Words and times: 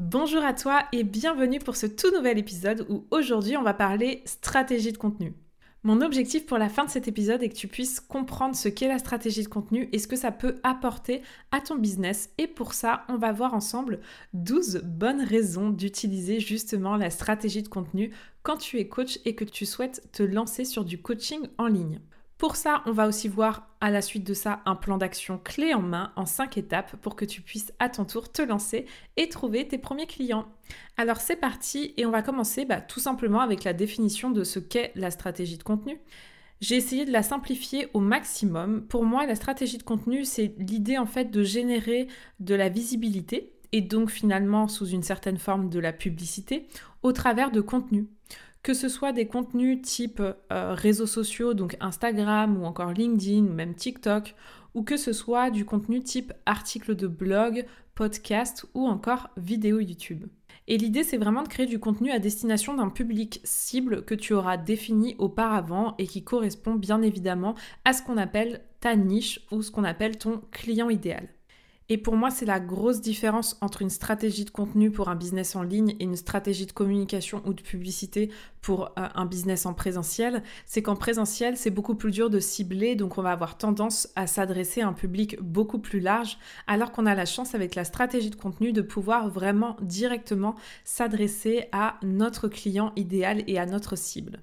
Bonjour 0.00 0.44
à 0.44 0.54
toi 0.54 0.84
et 0.92 1.02
bienvenue 1.02 1.58
pour 1.58 1.74
ce 1.74 1.86
tout 1.86 2.12
nouvel 2.12 2.38
épisode 2.38 2.86
où 2.88 3.08
aujourd'hui 3.10 3.56
on 3.56 3.64
va 3.64 3.74
parler 3.74 4.22
stratégie 4.26 4.92
de 4.92 4.96
contenu. 4.96 5.34
Mon 5.82 6.02
objectif 6.02 6.46
pour 6.46 6.56
la 6.56 6.68
fin 6.68 6.84
de 6.84 6.90
cet 6.90 7.08
épisode 7.08 7.42
est 7.42 7.48
que 7.48 7.56
tu 7.56 7.66
puisses 7.66 7.98
comprendre 7.98 8.54
ce 8.54 8.68
qu'est 8.68 8.86
la 8.86 9.00
stratégie 9.00 9.42
de 9.42 9.48
contenu 9.48 9.88
et 9.90 9.98
ce 9.98 10.06
que 10.06 10.14
ça 10.14 10.30
peut 10.30 10.54
apporter 10.62 11.22
à 11.50 11.60
ton 11.60 11.74
business. 11.74 12.30
Et 12.38 12.46
pour 12.46 12.74
ça, 12.74 13.06
on 13.08 13.16
va 13.16 13.32
voir 13.32 13.54
ensemble 13.54 13.98
12 14.34 14.82
bonnes 14.84 15.22
raisons 15.22 15.70
d'utiliser 15.70 16.38
justement 16.38 16.96
la 16.96 17.10
stratégie 17.10 17.64
de 17.64 17.68
contenu 17.68 18.12
quand 18.44 18.58
tu 18.58 18.78
es 18.78 18.86
coach 18.86 19.18
et 19.24 19.34
que 19.34 19.42
tu 19.42 19.66
souhaites 19.66 20.08
te 20.12 20.22
lancer 20.22 20.64
sur 20.64 20.84
du 20.84 21.02
coaching 21.02 21.48
en 21.58 21.66
ligne. 21.66 21.98
Pour 22.38 22.54
ça, 22.54 22.82
on 22.86 22.92
va 22.92 23.08
aussi 23.08 23.26
voir 23.26 23.68
à 23.80 23.90
la 23.90 24.00
suite 24.00 24.24
de 24.24 24.32
ça 24.32 24.62
un 24.64 24.76
plan 24.76 24.96
d'action 24.96 25.38
clé 25.38 25.74
en 25.74 25.82
main 25.82 26.12
en 26.14 26.24
5 26.24 26.56
étapes 26.56 26.94
pour 27.02 27.16
que 27.16 27.24
tu 27.24 27.42
puisses 27.42 27.72
à 27.80 27.88
ton 27.88 28.04
tour 28.04 28.30
te 28.30 28.42
lancer 28.42 28.86
et 29.16 29.28
trouver 29.28 29.66
tes 29.66 29.76
premiers 29.76 30.06
clients. 30.06 30.46
Alors 30.96 31.16
c'est 31.16 31.34
parti 31.34 31.94
et 31.96 32.06
on 32.06 32.12
va 32.12 32.22
commencer 32.22 32.64
bah, 32.64 32.80
tout 32.80 33.00
simplement 33.00 33.40
avec 33.40 33.64
la 33.64 33.72
définition 33.72 34.30
de 34.30 34.44
ce 34.44 34.60
qu'est 34.60 34.92
la 34.94 35.10
stratégie 35.10 35.58
de 35.58 35.64
contenu. 35.64 36.00
J'ai 36.60 36.76
essayé 36.76 37.04
de 37.04 37.10
la 37.12 37.24
simplifier 37.24 37.88
au 37.92 37.98
maximum. 37.98 38.82
Pour 38.82 39.04
moi, 39.04 39.26
la 39.26 39.34
stratégie 39.34 39.78
de 39.78 39.82
contenu, 39.82 40.24
c'est 40.24 40.54
l'idée 40.58 40.96
en 40.96 41.06
fait 41.06 41.32
de 41.32 41.42
générer 41.42 42.06
de 42.38 42.54
la 42.54 42.68
visibilité 42.68 43.52
et 43.72 43.80
donc 43.80 44.10
finalement 44.10 44.68
sous 44.68 44.86
une 44.86 45.02
certaine 45.02 45.38
forme 45.38 45.68
de 45.70 45.80
la 45.80 45.92
publicité 45.92 46.68
au 47.02 47.10
travers 47.10 47.50
de 47.50 47.60
contenu 47.60 48.06
que 48.62 48.74
ce 48.74 48.88
soit 48.88 49.12
des 49.12 49.26
contenus 49.26 49.80
type 49.82 50.20
euh, 50.20 50.74
réseaux 50.74 51.06
sociaux, 51.06 51.54
donc 51.54 51.76
Instagram 51.80 52.60
ou 52.60 52.64
encore 52.64 52.92
LinkedIn 52.92 53.46
ou 53.46 53.52
même 53.52 53.74
TikTok, 53.74 54.34
ou 54.74 54.82
que 54.82 54.96
ce 54.96 55.12
soit 55.12 55.50
du 55.50 55.64
contenu 55.64 56.02
type 56.02 56.32
article 56.46 56.94
de 56.94 57.06
blog, 57.06 57.64
podcast 57.94 58.66
ou 58.74 58.86
encore 58.86 59.30
vidéo 59.36 59.80
YouTube. 59.80 60.26
Et 60.68 60.76
l'idée, 60.76 61.02
c'est 61.02 61.16
vraiment 61.16 61.42
de 61.42 61.48
créer 61.48 61.66
du 61.66 61.80
contenu 61.80 62.10
à 62.10 62.18
destination 62.18 62.74
d'un 62.74 62.90
public 62.90 63.40
cible 63.42 64.04
que 64.04 64.14
tu 64.14 64.34
auras 64.34 64.58
défini 64.58 65.16
auparavant 65.18 65.94
et 65.98 66.06
qui 66.06 66.22
correspond 66.22 66.74
bien 66.74 67.00
évidemment 67.00 67.54
à 67.86 67.94
ce 67.94 68.02
qu'on 68.02 68.18
appelle 68.18 68.60
ta 68.80 68.94
niche 68.94 69.40
ou 69.50 69.62
ce 69.62 69.70
qu'on 69.70 69.84
appelle 69.84 70.18
ton 70.18 70.42
client 70.52 70.90
idéal. 70.90 71.28
Et 71.90 71.96
pour 71.96 72.16
moi, 72.16 72.30
c'est 72.30 72.44
la 72.44 72.60
grosse 72.60 73.00
différence 73.00 73.56
entre 73.62 73.80
une 73.80 73.88
stratégie 73.88 74.44
de 74.44 74.50
contenu 74.50 74.90
pour 74.90 75.08
un 75.08 75.16
business 75.16 75.56
en 75.56 75.62
ligne 75.62 75.96
et 75.98 76.04
une 76.04 76.16
stratégie 76.16 76.66
de 76.66 76.72
communication 76.72 77.42
ou 77.46 77.54
de 77.54 77.62
publicité 77.62 78.30
pour 78.60 78.92
euh, 78.98 79.08
un 79.14 79.24
business 79.24 79.64
en 79.64 79.72
présentiel. 79.72 80.42
C'est 80.66 80.82
qu'en 80.82 80.96
présentiel, 80.96 81.56
c'est 81.56 81.70
beaucoup 81.70 81.94
plus 81.94 82.10
dur 82.10 82.28
de 82.28 82.40
cibler, 82.40 82.94
donc 82.94 83.16
on 83.16 83.22
va 83.22 83.32
avoir 83.32 83.56
tendance 83.56 84.08
à 84.16 84.26
s'adresser 84.26 84.82
à 84.82 84.88
un 84.88 84.92
public 84.92 85.40
beaucoup 85.40 85.78
plus 85.78 86.00
large, 86.00 86.36
alors 86.66 86.92
qu'on 86.92 87.06
a 87.06 87.14
la 87.14 87.24
chance 87.24 87.54
avec 87.54 87.74
la 87.74 87.84
stratégie 87.84 88.30
de 88.30 88.36
contenu 88.36 88.72
de 88.74 88.82
pouvoir 88.82 89.30
vraiment 89.30 89.76
directement 89.80 90.56
s'adresser 90.84 91.68
à 91.72 91.98
notre 92.02 92.48
client 92.48 92.92
idéal 92.96 93.44
et 93.46 93.58
à 93.58 93.64
notre 93.64 93.96
cible. 93.96 94.42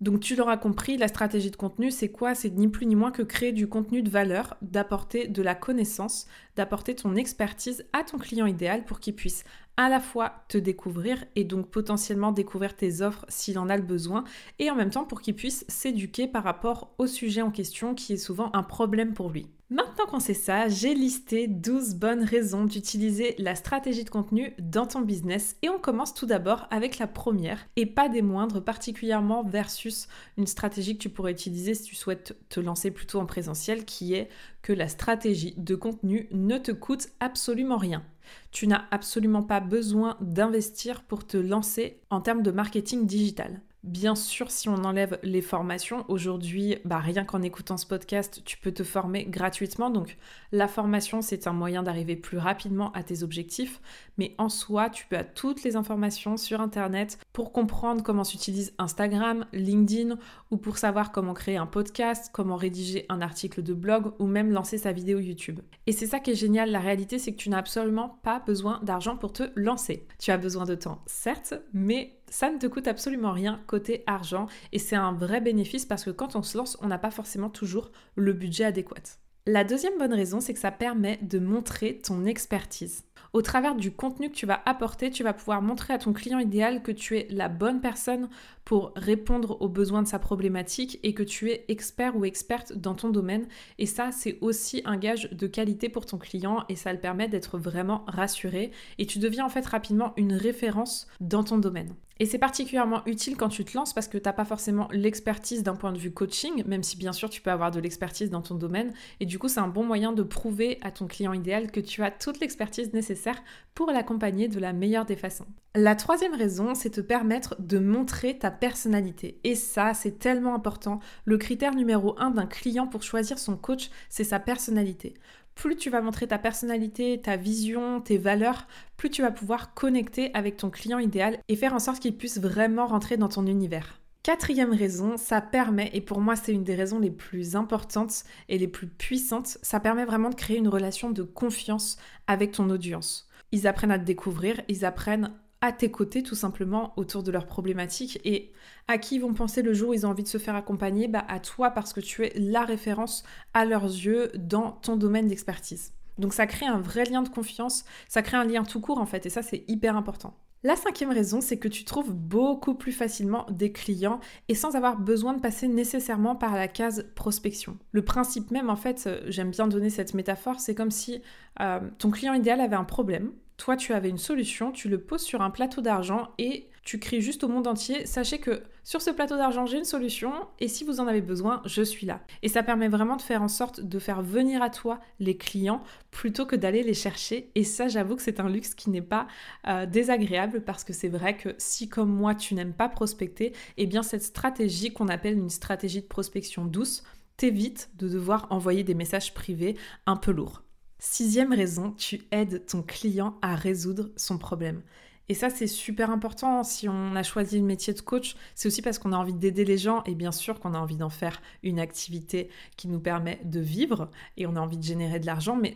Donc 0.00 0.20
tu 0.20 0.34
l'auras 0.34 0.56
compris, 0.56 0.96
la 0.96 1.08
stratégie 1.08 1.50
de 1.50 1.56
contenu, 1.56 1.90
c'est 1.90 2.08
quoi? 2.08 2.34
C'est 2.34 2.56
ni 2.56 2.68
plus 2.68 2.86
ni 2.86 2.96
moins 2.96 3.10
que 3.10 3.22
créer 3.22 3.52
du 3.52 3.68
contenu 3.68 4.02
de 4.02 4.08
valeur, 4.08 4.56
d'apporter 4.62 5.28
de 5.28 5.42
la 5.42 5.54
connaissance, 5.54 6.26
d'apporter 6.56 6.94
ton 6.94 7.16
expertise 7.16 7.84
à 7.92 8.02
ton 8.02 8.16
client 8.16 8.46
idéal 8.46 8.84
pour 8.86 9.00
qu'il 9.00 9.14
puisse 9.14 9.44
à 9.80 9.88
la 9.88 9.98
fois 9.98 10.44
te 10.48 10.58
découvrir 10.58 11.24
et 11.36 11.44
donc 11.44 11.70
potentiellement 11.70 12.32
découvrir 12.32 12.76
tes 12.76 13.00
offres 13.00 13.24
s'il 13.30 13.58
en 13.58 13.70
a 13.70 13.78
le 13.78 13.82
besoin 13.82 14.24
et 14.58 14.70
en 14.70 14.74
même 14.74 14.90
temps 14.90 15.06
pour 15.06 15.22
qu'il 15.22 15.34
puisse 15.34 15.64
s'éduquer 15.68 16.26
par 16.26 16.44
rapport 16.44 16.92
au 16.98 17.06
sujet 17.06 17.40
en 17.40 17.50
question 17.50 17.94
qui 17.94 18.12
est 18.12 18.18
souvent 18.18 18.50
un 18.52 18.62
problème 18.62 19.14
pour 19.14 19.30
lui. 19.30 19.48
Maintenant 19.70 20.04
qu'on 20.04 20.20
sait 20.20 20.34
ça, 20.34 20.68
j'ai 20.68 20.94
listé 20.94 21.46
12 21.46 21.94
bonnes 21.94 22.24
raisons 22.24 22.64
d'utiliser 22.64 23.36
la 23.38 23.54
stratégie 23.54 24.04
de 24.04 24.10
contenu 24.10 24.52
dans 24.58 24.84
ton 24.84 25.00
business 25.00 25.56
et 25.62 25.70
on 25.70 25.78
commence 25.78 26.12
tout 26.12 26.26
d'abord 26.26 26.66
avec 26.70 26.98
la 26.98 27.06
première 27.06 27.64
et 27.76 27.86
pas 27.86 28.10
des 28.10 28.20
moindres 28.20 28.62
particulièrement 28.62 29.44
versus 29.44 30.08
une 30.36 30.48
stratégie 30.48 30.98
que 30.98 31.02
tu 31.02 31.08
pourrais 31.08 31.32
utiliser 31.32 31.72
si 31.72 31.84
tu 31.84 31.94
souhaites 31.94 32.36
te 32.50 32.60
lancer 32.60 32.90
plutôt 32.90 33.18
en 33.18 33.26
présentiel 33.26 33.86
qui 33.86 34.12
est 34.12 34.28
que 34.60 34.74
la 34.74 34.88
stratégie 34.88 35.54
de 35.56 35.74
contenu 35.74 36.28
ne 36.32 36.58
te 36.58 36.72
coûte 36.72 37.08
absolument 37.20 37.78
rien. 37.78 38.02
Tu 38.50 38.66
n'as 38.66 38.84
absolument 38.90 39.42
pas 39.42 39.60
besoin 39.60 40.16
d'investir 40.20 41.02
pour 41.02 41.26
te 41.26 41.36
lancer 41.36 42.00
en 42.10 42.20
termes 42.20 42.42
de 42.42 42.50
marketing 42.50 43.06
digital. 43.06 43.60
Bien 43.82 44.14
sûr, 44.14 44.50
si 44.50 44.68
on 44.68 44.84
enlève 44.84 45.18
les 45.22 45.40
formations, 45.40 46.04
aujourd'hui, 46.08 46.76
bah, 46.84 46.98
rien 46.98 47.24
qu'en 47.24 47.40
écoutant 47.40 47.78
ce 47.78 47.86
podcast, 47.86 48.42
tu 48.44 48.58
peux 48.58 48.72
te 48.72 48.84
former 48.84 49.24
gratuitement. 49.24 49.88
Donc 49.88 50.18
la 50.52 50.68
formation, 50.68 51.22
c'est 51.22 51.46
un 51.46 51.54
moyen 51.54 51.82
d'arriver 51.82 52.14
plus 52.14 52.36
rapidement 52.36 52.92
à 52.92 53.02
tes 53.02 53.22
objectifs. 53.22 53.80
Mais 54.20 54.34
en 54.36 54.50
soi, 54.50 54.90
tu 54.90 55.06
peux 55.06 55.16
avoir 55.16 55.32
toutes 55.32 55.62
les 55.62 55.76
informations 55.76 56.36
sur 56.36 56.60
Internet 56.60 57.18
pour 57.32 57.52
comprendre 57.52 58.02
comment 58.02 58.22
s'utilise 58.22 58.74
Instagram, 58.76 59.46
LinkedIn 59.54 60.18
ou 60.50 60.58
pour 60.58 60.76
savoir 60.76 61.10
comment 61.10 61.32
créer 61.32 61.56
un 61.56 61.64
podcast, 61.64 62.28
comment 62.30 62.56
rédiger 62.56 63.06
un 63.08 63.22
article 63.22 63.62
de 63.62 63.72
blog 63.72 64.12
ou 64.18 64.26
même 64.26 64.52
lancer 64.52 64.76
sa 64.76 64.92
vidéo 64.92 65.20
YouTube. 65.20 65.60
Et 65.86 65.92
c'est 65.92 66.06
ça 66.06 66.20
qui 66.20 66.32
est 66.32 66.34
génial. 66.34 66.70
La 66.70 66.80
réalité, 66.80 67.18
c'est 67.18 67.32
que 67.32 67.38
tu 67.38 67.48
n'as 67.48 67.56
absolument 67.56 68.20
pas 68.22 68.40
besoin 68.40 68.78
d'argent 68.82 69.16
pour 69.16 69.32
te 69.32 69.44
lancer. 69.56 70.06
Tu 70.18 70.30
as 70.30 70.36
besoin 70.36 70.66
de 70.66 70.74
temps, 70.74 71.00
certes, 71.06 71.54
mais 71.72 72.20
ça 72.28 72.50
ne 72.50 72.58
te 72.58 72.66
coûte 72.66 72.88
absolument 72.88 73.32
rien 73.32 73.62
côté 73.68 74.04
argent 74.06 74.48
et 74.72 74.78
c'est 74.78 74.96
un 74.96 75.14
vrai 75.14 75.40
bénéfice 75.40 75.86
parce 75.86 76.04
que 76.04 76.10
quand 76.10 76.36
on 76.36 76.42
se 76.42 76.58
lance, 76.58 76.76
on 76.82 76.88
n'a 76.88 76.98
pas 76.98 77.10
forcément 77.10 77.48
toujours 77.48 77.90
le 78.16 78.34
budget 78.34 78.64
adéquat. 78.64 79.16
La 79.46 79.64
deuxième 79.64 79.96
bonne 79.98 80.12
raison, 80.12 80.38
c'est 80.40 80.52
que 80.52 80.60
ça 80.60 80.70
permet 80.70 81.18
de 81.22 81.38
montrer 81.38 81.98
ton 81.98 82.26
expertise. 82.26 83.04
Au 83.32 83.42
travers 83.42 83.76
du 83.76 83.92
contenu 83.92 84.28
que 84.28 84.34
tu 84.34 84.44
vas 84.44 84.60
apporter, 84.66 85.10
tu 85.10 85.22
vas 85.22 85.32
pouvoir 85.32 85.62
montrer 85.62 85.94
à 85.94 85.98
ton 85.98 86.12
client 86.12 86.40
idéal 86.40 86.82
que 86.82 86.90
tu 86.90 87.16
es 87.16 87.28
la 87.30 87.48
bonne 87.48 87.80
personne 87.80 88.28
pour 88.64 88.92
répondre 88.96 89.56
aux 89.60 89.68
besoins 89.68 90.02
de 90.02 90.08
sa 90.08 90.18
problématique 90.18 90.98
et 91.04 91.14
que 91.14 91.22
tu 91.22 91.50
es 91.50 91.64
expert 91.68 92.16
ou 92.16 92.24
experte 92.24 92.72
dans 92.72 92.94
ton 92.94 93.08
domaine. 93.08 93.46
Et 93.78 93.86
ça, 93.86 94.10
c'est 94.10 94.38
aussi 94.40 94.82
un 94.84 94.96
gage 94.96 95.30
de 95.30 95.46
qualité 95.46 95.88
pour 95.88 96.06
ton 96.06 96.18
client 96.18 96.64
et 96.68 96.74
ça 96.74 96.92
le 96.92 96.98
permet 96.98 97.28
d'être 97.28 97.56
vraiment 97.56 98.04
rassuré. 98.08 98.72
Et 98.98 99.06
tu 99.06 99.20
deviens 99.20 99.46
en 99.46 99.50
fait 99.50 99.64
rapidement 99.64 100.12
une 100.16 100.32
référence 100.32 101.06
dans 101.20 101.44
ton 101.44 101.58
domaine. 101.58 101.94
Et 102.20 102.26
c'est 102.26 102.38
particulièrement 102.38 103.00
utile 103.06 103.34
quand 103.38 103.48
tu 103.48 103.64
te 103.64 103.74
lances 103.74 103.94
parce 103.94 104.06
que 104.06 104.18
tu 104.18 104.24
n'as 104.26 104.34
pas 104.34 104.44
forcément 104.44 104.88
l'expertise 104.92 105.62
d'un 105.62 105.74
point 105.74 105.90
de 105.90 105.98
vue 105.98 106.12
coaching, 106.12 106.62
même 106.66 106.82
si 106.82 106.98
bien 106.98 107.12
sûr 107.12 107.30
tu 107.30 107.40
peux 107.40 107.50
avoir 107.50 107.70
de 107.70 107.80
l'expertise 107.80 108.28
dans 108.28 108.42
ton 108.42 108.56
domaine. 108.56 108.92
Et 109.20 109.26
du 109.26 109.38
coup, 109.38 109.48
c'est 109.48 109.60
un 109.60 109.68
bon 109.68 109.84
moyen 109.84 110.12
de 110.12 110.22
prouver 110.22 110.78
à 110.82 110.90
ton 110.90 111.06
client 111.06 111.32
idéal 111.32 111.70
que 111.70 111.80
tu 111.80 112.02
as 112.02 112.10
toute 112.10 112.38
l'expertise 112.40 112.92
nécessaire 112.92 113.42
pour 113.74 113.90
l'accompagner 113.90 114.48
de 114.48 114.60
la 114.60 114.74
meilleure 114.74 115.06
des 115.06 115.16
façons. 115.16 115.46
La 115.74 115.94
troisième 115.94 116.34
raison, 116.34 116.74
c'est 116.74 116.90
te 116.90 117.00
permettre 117.00 117.56
de 117.58 117.78
montrer 117.78 118.36
ta 118.36 118.50
personnalité. 118.50 119.40
Et 119.44 119.54
ça, 119.54 119.94
c'est 119.94 120.18
tellement 120.18 120.54
important. 120.54 121.00
Le 121.24 121.38
critère 121.38 121.74
numéro 121.74 122.16
un 122.18 122.30
d'un 122.30 122.46
client 122.46 122.86
pour 122.86 123.02
choisir 123.02 123.38
son 123.38 123.56
coach, 123.56 123.88
c'est 124.10 124.24
sa 124.24 124.40
personnalité 124.40 125.14
plus 125.60 125.76
tu 125.76 125.90
vas 125.90 126.00
montrer 126.00 126.26
ta 126.26 126.38
personnalité, 126.38 127.20
ta 127.20 127.36
vision, 127.36 128.00
tes 128.00 128.16
valeurs, 128.16 128.66
plus 128.96 129.10
tu 129.10 129.20
vas 129.20 129.30
pouvoir 129.30 129.74
connecter 129.74 130.30
avec 130.32 130.56
ton 130.56 130.70
client 130.70 130.98
idéal 130.98 131.38
et 131.48 131.56
faire 131.56 131.74
en 131.74 131.78
sorte 131.78 132.00
qu'il 132.00 132.16
puisse 132.16 132.40
vraiment 132.40 132.86
rentrer 132.86 133.18
dans 133.18 133.28
ton 133.28 133.46
univers. 133.46 134.00
Quatrième 134.22 134.72
raison, 134.72 135.18
ça 135.18 135.42
permet, 135.42 135.90
et 135.92 136.00
pour 136.00 136.22
moi 136.22 136.34
c'est 136.34 136.52
une 136.52 136.64
des 136.64 136.74
raisons 136.74 136.98
les 136.98 137.10
plus 137.10 137.56
importantes 137.56 138.24
et 138.48 138.56
les 138.56 138.68
plus 138.68 138.86
puissantes, 138.86 139.58
ça 139.60 139.80
permet 139.80 140.06
vraiment 140.06 140.30
de 140.30 140.34
créer 140.34 140.56
une 140.56 140.68
relation 140.68 141.10
de 141.10 141.22
confiance 141.22 141.98
avec 142.26 142.52
ton 142.52 142.70
audience. 142.70 143.28
Ils 143.52 143.66
apprennent 143.66 143.92
à 143.92 143.98
te 143.98 144.04
découvrir, 144.04 144.62
ils 144.68 144.86
apprennent 144.86 145.30
à 145.60 145.72
tes 145.72 145.90
côtés 145.90 146.22
tout 146.22 146.34
simplement 146.34 146.92
autour 146.96 147.22
de 147.22 147.30
leurs 147.30 147.46
problématiques 147.46 148.18
et 148.24 148.52
à 148.88 148.98
qui 148.98 149.16
ils 149.16 149.20
vont 149.20 149.34
penser 149.34 149.62
le 149.62 149.74
jour 149.74 149.90
où 149.90 149.94
ils 149.94 150.06
ont 150.06 150.10
envie 150.10 150.22
de 150.22 150.28
se 150.28 150.38
faire 150.38 150.56
accompagner 150.56 151.06
bah 151.06 151.24
à 151.28 151.38
toi 151.38 151.70
parce 151.70 151.92
que 151.92 152.00
tu 152.00 152.24
es 152.24 152.32
la 152.36 152.64
référence 152.64 153.24
à 153.52 153.64
leurs 153.64 153.84
yeux 153.84 154.30
dans 154.34 154.72
ton 154.72 154.96
domaine 154.96 155.28
d'expertise. 155.28 155.92
Donc 156.18 156.34
ça 156.34 156.46
crée 156.46 156.66
un 156.66 156.80
vrai 156.80 157.04
lien 157.04 157.22
de 157.22 157.28
confiance, 157.28 157.84
ça 158.08 158.22
crée 158.22 158.36
un 158.36 158.44
lien 158.44 158.64
tout 158.64 158.80
court 158.80 158.98
en 158.98 159.06
fait 159.06 159.26
et 159.26 159.30
ça 159.30 159.42
c'est 159.42 159.64
hyper 159.68 159.96
important. 159.96 160.34
La 160.62 160.76
cinquième 160.76 161.10
raison, 161.10 161.40
c'est 161.40 161.56
que 161.56 161.68
tu 161.68 161.86
trouves 161.86 162.12
beaucoup 162.12 162.74
plus 162.74 162.92
facilement 162.92 163.46
des 163.50 163.72
clients 163.72 164.20
et 164.48 164.54
sans 164.54 164.76
avoir 164.76 164.98
besoin 164.98 165.32
de 165.32 165.40
passer 165.40 165.68
nécessairement 165.68 166.36
par 166.36 166.54
la 166.54 166.68
case 166.68 167.06
prospection. 167.14 167.78
Le 167.92 168.04
principe 168.04 168.50
même, 168.50 168.68
en 168.68 168.76
fait, 168.76 169.04
euh, 169.06 169.22
j'aime 169.28 169.50
bien 169.50 169.68
donner 169.68 169.88
cette 169.88 170.12
métaphore, 170.12 170.60
c'est 170.60 170.74
comme 170.74 170.90
si 170.90 171.22
euh, 171.60 171.80
ton 171.96 172.10
client 172.10 172.34
idéal 172.34 172.60
avait 172.60 172.76
un 172.76 172.84
problème 172.84 173.32
toi 173.60 173.76
tu 173.76 173.92
avais 173.92 174.08
une 174.08 174.18
solution, 174.18 174.72
tu 174.72 174.88
le 174.88 174.98
poses 174.98 175.20
sur 175.20 175.42
un 175.42 175.50
plateau 175.50 175.82
d'argent 175.82 176.30
et 176.38 176.70
tu 176.82 176.98
cries 176.98 177.20
juste 177.20 177.44
au 177.44 177.48
monde 177.48 177.66
entier, 177.66 178.06
sachez 178.06 178.38
que 178.38 178.62
sur 178.84 179.02
ce 179.02 179.10
plateau 179.10 179.36
d'argent, 179.36 179.66
j'ai 179.66 179.76
une 179.76 179.84
solution 179.84 180.32
et 180.60 180.66
si 180.66 180.82
vous 180.82 180.98
en 180.98 181.06
avez 181.06 181.20
besoin, 181.20 181.60
je 181.66 181.82
suis 181.82 182.06
là. 182.06 182.22
Et 182.42 182.48
ça 182.48 182.62
permet 182.62 182.88
vraiment 182.88 183.16
de 183.16 183.22
faire 183.22 183.42
en 183.42 183.48
sorte 183.48 183.82
de 183.82 183.98
faire 183.98 184.22
venir 184.22 184.62
à 184.62 184.70
toi 184.70 184.98
les 185.18 185.36
clients 185.36 185.82
plutôt 186.10 186.46
que 186.46 186.56
d'aller 186.56 186.82
les 186.82 186.94
chercher. 186.94 187.50
Et 187.54 187.62
ça, 187.62 187.86
j'avoue 187.86 188.16
que 188.16 188.22
c'est 188.22 188.40
un 188.40 188.48
luxe 188.48 188.74
qui 188.74 188.88
n'est 188.88 189.02
pas 189.02 189.26
euh, 189.68 189.84
désagréable 189.84 190.62
parce 190.62 190.82
que 190.82 190.94
c'est 190.94 191.10
vrai 191.10 191.36
que 191.36 191.54
si 191.58 191.90
comme 191.90 192.10
moi, 192.10 192.34
tu 192.34 192.54
n'aimes 192.54 192.72
pas 192.72 192.88
prospecter, 192.88 193.52
eh 193.76 193.86
bien 193.86 194.02
cette 194.02 194.22
stratégie 194.22 194.90
qu'on 194.94 195.08
appelle 195.08 195.36
une 195.36 195.50
stratégie 195.50 196.00
de 196.00 196.06
prospection 196.06 196.64
douce 196.64 197.02
t'évite 197.36 197.90
de 197.98 198.08
devoir 198.08 198.46
envoyer 198.48 198.84
des 198.84 198.94
messages 198.94 199.34
privés 199.34 199.76
un 200.06 200.16
peu 200.16 200.32
lourds. 200.32 200.62
Sixième 201.02 201.54
raison, 201.54 201.92
tu 201.92 202.20
aides 202.30 202.66
ton 202.66 202.82
client 202.82 203.38
à 203.40 203.54
résoudre 203.54 204.10
son 204.16 204.36
problème. 204.36 204.82
Et 205.30 205.34
ça, 205.34 205.48
c'est 205.48 205.66
super 205.66 206.10
important. 206.10 206.62
Si 206.62 206.90
on 206.90 207.16
a 207.16 207.22
choisi 207.22 207.58
le 207.58 207.64
métier 207.64 207.94
de 207.94 208.00
coach, 208.02 208.36
c'est 208.54 208.68
aussi 208.68 208.82
parce 208.82 208.98
qu'on 208.98 209.12
a 209.12 209.16
envie 209.16 209.32
d'aider 209.32 209.64
les 209.64 209.78
gens 209.78 210.02
et 210.04 210.14
bien 210.14 210.30
sûr 210.30 210.60
qu'on 210.60 210.74
a 210.74 210.78
envie 210.78 210.98
d'en 210.98 211.08
faire 211.08 211.40
une 211.62 211.80
activité 211.80 212.50
qui 212.76 212.86
nous 212.86 213.00
permet 213.00 213.40
de 213.44 213.60
vivre 213.60 214.10
et 214.36 214.46
on 214.46 214.56
a 214.56 214.60
envie 214.60 214.76
de 214.76 214.82
générer 214.82 215.20
de 215.20 215.24
l'argent. 215.24 215.56
Mais 215.56 215.74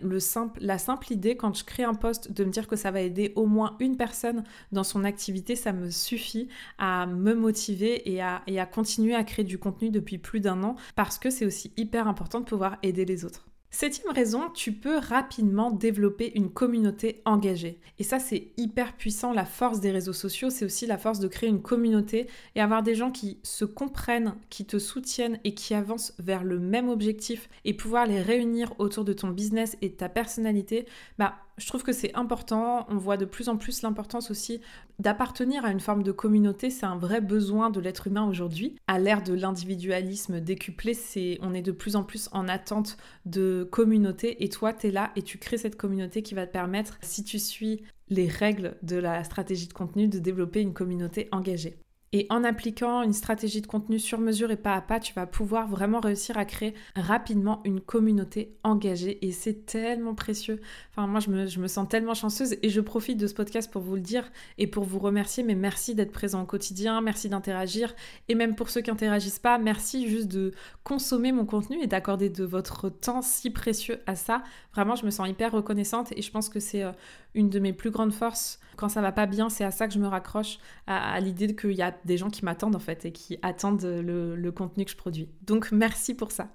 la 0.61 0.79
simple 0.79 1.11
idée, 1.11 1.39
quand 1.39 1.57
je 1.57 1.65
crée 1.65 1.85
un 1.85 1.95
poste, 1.95 2.31
de 2.31 2.45
me 2.45 2.51
dire 2.51 2.69
que 2.69 2.77
ça 2.77 2.91
va 2.91 3.01
aider 3.01 3.33
au 3.35 3.47
moins 3.47 3.77
une 3.81 3.97
personne 3.97 4.45
dans 4.73 4.85
son 4.85 5.05
activité, 5.05 5.57
ça 5.57 5.73
me 5.73 5.89
suffit 5.89 6.49
à 6.77 7.07
me 7.07 7.33
motiver 7.33 8.13
et 8.13 8.21
à 8.21 8.67
continuer 8.67 9.15
à 9.15 9.25
créer 9.25 9.47
du 9.47 9.57
contenu 9.57 9.89
depuis 9.89 10.19
plus 10.19 10.41
d'un 10.41 10.63
an 10.65 10.77
parce 10.97 11.17
que 11.17 11.31
c'est 11.31 11.47
aussi 11.47 11.73
hyper 11.79 12.09
important 12.09 12.41
de 12.41 12.45
pouvoir 12.45 12.77
aider 12.83 13.07
les 13.07 13.25
autres. 13.25 13.47
Septième 13.75 14.13
raison, 14.13 14.51
tu 14.55 14.71
peux 14.71 14.99
rapidement 14.99 15.73
développer 15.73 16.31
une 16.37 16.49
communauté 16.49 17.21
engagée. 17.25 17.81
Et 17.99 18.05
ça, 18.05 18.21
c'est 18.21 18.53
hyper 18.57 18.93
puissant. 18.93 19.33
La 19.33 19.45
force 19.45 19.81
des 19.81 19.91
réseaux 19.91 20.13
sociaux, 20.13 20.49
c'est 20.49 20.65
aussi 20.65 20.87
la 20.87 20.97
force 20.97 21.19
de 21.19 21.27
créer 21.27 21.49
une 21.49 21.61
communauté 21.61 22.29
et 22.55 22.61
avoir 22.61 22.85
des 22.85 22.95
gens 22.95 23.11
qui 23.11 23.41
se 23.43 23.65
comprennent, 23.65 24.37
qui 24.49 24.65
te 24.65 24.79
soutiennent 24.79 25.41
et 25.43 25.55
qui 25.55 25.75
avancent 25.75 26.15
vers 26.21 26.45
le 26.45 26.61
même 26.61 26.89
objectif 26.89 27.49
et 27.65 27.75
pouvoir 27.75 28.07
les 28.07 28.23
réunir 28.23 28.73
autour 28.79 29.05
de 29.05 29.13
ton 29.13 29.31
business 29.31 29.77
et 29.83 29.89
de 29.89 29.95
ta 29.95 30.09
personnalité. 30.09 30.87
Bah, 31.19 31.35
je 31.57 31.67
trouve 31.67 31.83
que 31.83 31.93
c'est 31.93 32.15
important. 32.15 32.87
On 32.89 32.97
voit 32.97 33.17
de 33.17 33.25
plus 33.25 33.49
en 33.49 33.57
plus 33.57 33.83
l'importance 33.83 34.31
aussi 34.31 34.61
d'appartenir 34.99 35.65
à 35.65 35.71
une 35.71 35.81
forme 35.81 36.03
de 36.03 36.13
communauté. 36.13 36.71
C'est 36.71 36.87
un 36.87 36.97
vrai 36.97 37.21
besoin 37.21 37.71
de 37.71 37.81
l'être 37.81 38.07
humain 38.07 38.27
aujourd'hui. 38.29 38.77
À 38.87 38.99
l'ère 38.99 39.23
de 39.23 39.35
l'individualisme 39.35 40.41
décuplé, 40.41 40.95
c'est 40.95 41.39
on 41.43 41.55
est 41.55 41.63
de 41.63 41.73
plus 41.73 41.97
en 41.97 42.05
plus 42.05 42.29
en 42.33 42.49
attente 42.49 42.97
de 43.25 43.69
communauté. 43.71 44.43
Et 44.45 44.49
toi, 44.49 44.73
tu 44.73 44.89
es 44.89 44.91
là 44.91 45.13
et 45.17 45.23
tu 45.23 45.39
crées 45.39 45.59
cette 45.59 45.77
communauté 45.77 46.23
qui 46.23 46.35
va 46.35 46.47
te 46.47 46.53
permettre, 46.53 46.99
si 47.03 47.23
tu 47.25 47.39
suis 47.39 47.83
les 48.09 48.29
règles 48.29 48.77
de 48.83 48.97
la 48.97 49.25
stratégie 49.25 49.69
de 49.69 49.73
contenu, 49.73 50.09
de 50.09 50.19
développer 50.19 50.61
une 50.61 50.75
communauté 50.75 51.29
engagée. 51.33 51.79
Et 52.17 52.29
en 52.31 52.45
appliquant 52.45 53.03
une 53.03 53.13
stratégie 53.13 53.61
de 53.61 53.67
contenu 53.67 53.99
sur 53.99 54.21
mesure 54.21 54.53
et 54.53 54.57
pas 54.57 54.77
à 54.77 54.81
pas, 54.81 55.01
tu 55.01 55.13
vas 55.15 55.27
pouvoir 55.27 55.67
vraiment 55.67 55.99
réussir 55.99 56.39
à 56.39 56.45
créer 56.45 56.73
rapidement 56.95 57.61
une 57.65 57.81
communauté 57.81 58.57
engagée. 58.63 59.19
Et 59.27 59.33
c'est 59.33 59.67
tellement 59.67 60.15
précieux. 60.15 60.61
Enfin, 60.93 61.09
moi, 61.09 61.19
je 61.19 61.59
me, 61.59 61.67
sens 61.67 61.89
tellement 61.89 62.15
chanceuse 62.15 62.55
et 62.63 62.69
je 62.69 62.81
profite 62.81 63.19
de 63.19 63.27
ce 63.27 63.35
podcast 63.35 63.69
pour 63.69 63.83
vous 63.83 63.97
le 63.97 64.01
dire 64.01 64.31
et 64.59 64.69
pour 64.69 64.85
vous 64.85 65.01
remercier. 65.01 65.43
Mais 65.43 65.57
merci 65.57 65.97
d'être 65.97 66.13
présent 66.13 66.41
au 66.41 66.47
quotidien, 66.47 67.01
merci 67.01 67.29
d'interagir. 67.29 67.93
Et 68.29 68.37
même 68.37 68.55
pour 68.55 68.71
ceux 68.71 68.81
qui 68.81 68.91
n'interagissent 68.91 69.41
pas, 69.41 69.59
merci 69.59 70.09
juste 70.09 70.29
de 70.29 70.53
consommer 70.85 71.33
mon 71.33 71.45
contenu 71.45 71.83
et 71.83 71.89
d'accorder 71.89 72.29
de 72.29 72.45
votre 72.45 72.91
temps 72.91 73.23
si 73.23 73.51
précieux 73.51 73.99
à 74.07 74.15
ça. 74.15 74.45
Vraiment, 74.73 74.95
je 74.95 75.05
me 75.05 75.11
sens 75.11 75.29
hyper 75.29 75.51
reconnaissante 75.51 76.13
et 76.17 76.23
je 76.23 76.31
pense 76.31 76.49
que 76.49 76.61
c'est 76.61 76.85
euh, 76.85 76.93
une 77.35 77.51
de 77.51 77.59
mes 77.59 77.73
plus 77.73 77.91
grandes 77.91 78.13
forces. 78.13 78.59
Quand 78.77 78.89
ça 78.89 79.01
va 79.01 79.13
pas 79.13 79.27
bien, 79.27 79.49
c'est 79.49 79.65
à 79.65 79.71
ça 79.71 79.87
que 79.87 79.95
je 79.95 79.99
me 79.99 80.07
raccroche, 80.07 80.59
à, 80.87 81.19
l'idée 81.21 81.55
qu'il 81.55 81.73
y 81.73 81.83
a 81.83 81.95
des 82.05 82.17
gens 82.17 82.31
qui 82.31 82.45
m'attendent 82.45 82.77
en 82.77 82.81
fait 82.81 83.05
et 83.05 83.13
qui 83.13 83.39
attendent 83.43 83.83
le, 83.83 84.35
le 84.35 84.53
contenu 84.53 84.85
que 84.85 84.91
je 84.91 84.97
produis. 84.97 85.29
Donc 85.43 85.71
merci 85.73 86.15
pour 86.15 86.33
ça. 86.33 86.49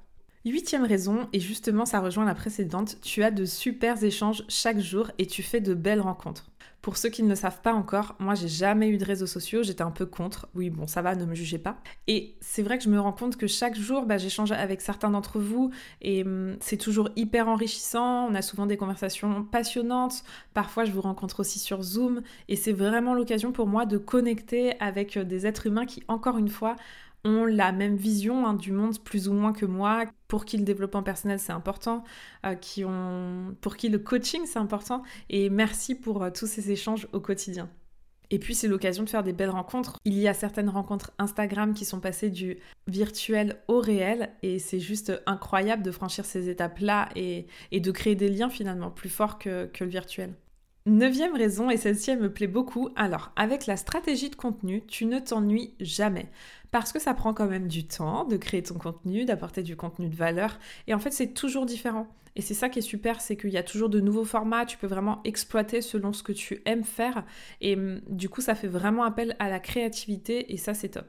Huitième 0.45 0.85
raison, 0.85 1.27
et 1.33 1.39
justement 1.39 1.85
ça 1.85 1.99
rejoint 1.99 2.25
la 2.25 2.33
précédente, 2.33 2.97
tu 3.01 3.23
as 3.23 3.31
de 3.31 3.45
super 3.45 4.01
échanges 4.03 4.43
chaque 4.47 4.79
jour 4.79 5.11
et 5.17 5.27
tu 5.27 5.43
fais 5.43 5.59
de 5.59 5.73
belles 5.73 6.01
rencontres. 6.01 6.49
Pour 6.81 6.97
ceux 6.97 7.09
qui 7.09 7.23
ne 7.23 7.29
le 7.29 7.35
savent 7.35 7.61
pas 7.61 7.73
encore, 7.73 8.15
moi 8.19 8.35
j'ai 8.35 8.47
jamais 8.47 8.89
eu 8.89 8.97
de 8.97 9.05
réseaux 9.05 9.27
sociaux, 9.27 9.63
j'étais 9.63 9.81
un 9.81 9.91
peu 9.91 10.05
contre. 10.05 10.47
Oui, 10.55 10.69
bon, 10.69 10.87
ça 10.87 11.01
va, 11.01 11.15
ne 11.15 11.25
me 11.25 11.35
jugez 11.35 11.57
pas. 11.57 11.77
Et 12.07 12.35
c'est 12.39 12.63
vrai 12.63 12.77
que 12.77 12.83
je 12.85 12.89
me 12.89 12.99
rends 12.99 13.11
compte 13.11 13.35
que 13.35 13.47
chaque 13.47 13.75
jour, 13.77 14.05
bah, 14.05 14.17
j'échange 14.17 14.51
avec 14.51 14.81
certains 14.81 15.09
d'entre 15.09 15.39
vous 15.39 15.71
et 16.01 16.23
hum, 16.23 16.55
c'est 16.61 16.77
toujours 16.77 17.09
hyper 17.15 17.47
enrichissant. 17.49 18.27
On 18.29 18.35
a 18.35 18.41
souvent 18.41 18.65
des 18.65 18.77
conversations 18.77 19.43
passionnantes. 19.43 20.23
Parfois, 20.53 20.85
je 20.85 20.91
vous 20.91 21.01
rencontre 21.01 21.41
aussi 21.41 21.59
sur 21.59 21.81
Zoom 21.81 22.21
et 22.47 22.55
c'est 22.55 22.73
vraiment 22.73 23.13
l'occasion 23.13 23.51
pour 23.51 23.67
moi 23.67 23.85
de 23.85 23.97
connecter 23.97 24.79
avec 24.79 25.17
euh, 25.17 25.23
des 25.23 25.45
êtres 25.45 25.67
humains 25.67 25.85
qui, 25.85 26.03
encore 26.07 26.37
une 26.37 26.49
fois, 26.49 26.75
ont 27.25 27.45
la 27.45 27.71
même 27.71 27.95
vision 27.95 28.45
hein, 28.45 28.53
du 28.53 28.71
monde 28.71 28.99
plus 28.99 29.27
ou 29.27 29.33
moins 29.33 29.53
que 29.53 29.65
moi, 29.65 30.05
pour 30.27 30.45
qui 30.45 30.57
le 30.57 30.63
développement 30.63 31.03
personnel 31.03 31.39
c'est 31.39 31.51
important, 31.51 32.03
euh, 32.45 32.55
qui 32.55 32.85
ont, 32.85 33.55
pour 33.61 33.77
qui 33.77 33.89
le 33.89 33.99
coaching 33.99 34.41
c'est 34.45 34.59
important. 34.59 35.03
Et 35.29 35.49
merci 35.49 35.95
pour 35.95 36.23
euh, 36.23 36.29
tous 36.29 36.47
ces 36.47 36.71
échanges 36.71 37.07
au 37.13 37.19
quotidien. 37.19 37.69
Et 38.31 38.37
puis 38.37 38.53
c'est 38.53 38.67
l'occasion 38.67 39.03
de 39.03 39.09
faire 39.09 39.23
des 39.23 39.33
belles 39.33 39.49
rencontres. 39.49 39.97
Il 40.05 40.13
y 40.13 40.27
a 40.27 40.33
certaines 40.33 40.69
rencontres 40.69 41.11
Instagram 41.17 41.73
qui 41.73 41.83
sont 41.83 41.99
passées 41.99 42.29
du 42.29 42.59
virtuel 42.87 43.57
au 43.67 43.79
réel 43.79 44.29
et 44.43 44.59
c'est 44.59 44.79
juste 44.79 45.11
incroyable 45.25 45.81
de 45.81 45.91
franchir 45.91 46.25
ces 46.25 46.47
étapes-là 46.47 47.09
et, 47.15 47.47
de 47.71 47.91
créer 47.91 48.15
des 48.15 48.29
liens 48.29 48.49
finalement 48.49 48.91
plus 48.91 49.09
forts 49.09 49.39
que, 49.39 49.65
que 49.65 49.83
le 49.83 49.89
virtuel. 49.89 50.33
Neuvième 50.85 51.35
raison, 51.35 51.69
et 51.69 51.77
celle-ci 51.77 52.11
elle 52.11 52.19
me 52.19 52.33
plaît 52.33 52.47
beaucoup, 52.47 52.89
alors 52.95 53.31
avec 53.35 53.67
la 53.67 53.77
stratégie 53.77 54.29
de 54.29 54.35
contenu, 54.35 54.83
tu 54.87 55.05
ne 55.05 55.19
t'ennuies 55.19 55.73
jamais 55.79 56.29
parce 56.71 56.93
que 56.93 56.99
ça 56.99 57.13
prend 57.13 57.33
quand 57.33 57.47
même 57.47 57.67
du 57.67 57.87
temps 57.87 58.25
de 58.25 58.37
créer 58.37 58.63
ton 58.63 58.75
contenu, 58.75 59.25
d'apporter 59.25 59.63
du 59.63 59.75
contenu 59.75 60.07
de 60.07 60.15
valeur. 60.15 60.59
Et 60.87 60.93
en 60.93 60.99
fait, 60.99 61.11
c'est 61.11 61.33
toujours 61.33 61.65
différent. 61.65 62.07
Et 62.35 62.41
c'est 62.41 62.53
ça 62.53 62.69
qui 62.69 62.79
est 62.79 62.83
super, 62.83 63.21
c'est 63.21 63.35
qu'il 63.35 63.49
y 63.49 63.57
a 63.57 63.63
toujours 63.63 63.89
de 63.89 63.99
nouveaux 63.99 64.23
formats, 64.25 64.65
tu 64.65 64.77
peux 64.77 64.87
vraiment 64.87 65.19
exploiter 65.23 65.81
selon 65.81 66.13
ce 66.13 66.23
que 66.23 66.31
tu 66.31 66.61
aimes 66.65 66.83
faire. 66.83 67.25
Et 67.59 67.75
hum, 67.75 68.01
du 68.07 68.29
coup, 68.29 68.41
ça 68.41 68.55
fait 68.55 68.67
vraiment 68.67 69.03
appel 69.03 69.35
à 69.39 69.49
la 69.49 69.59
créativité 69.59 70.53
et 70.53 70.57
ça, 70.57 70.73
c'est 70.73 70.89
top. 70.89 71.07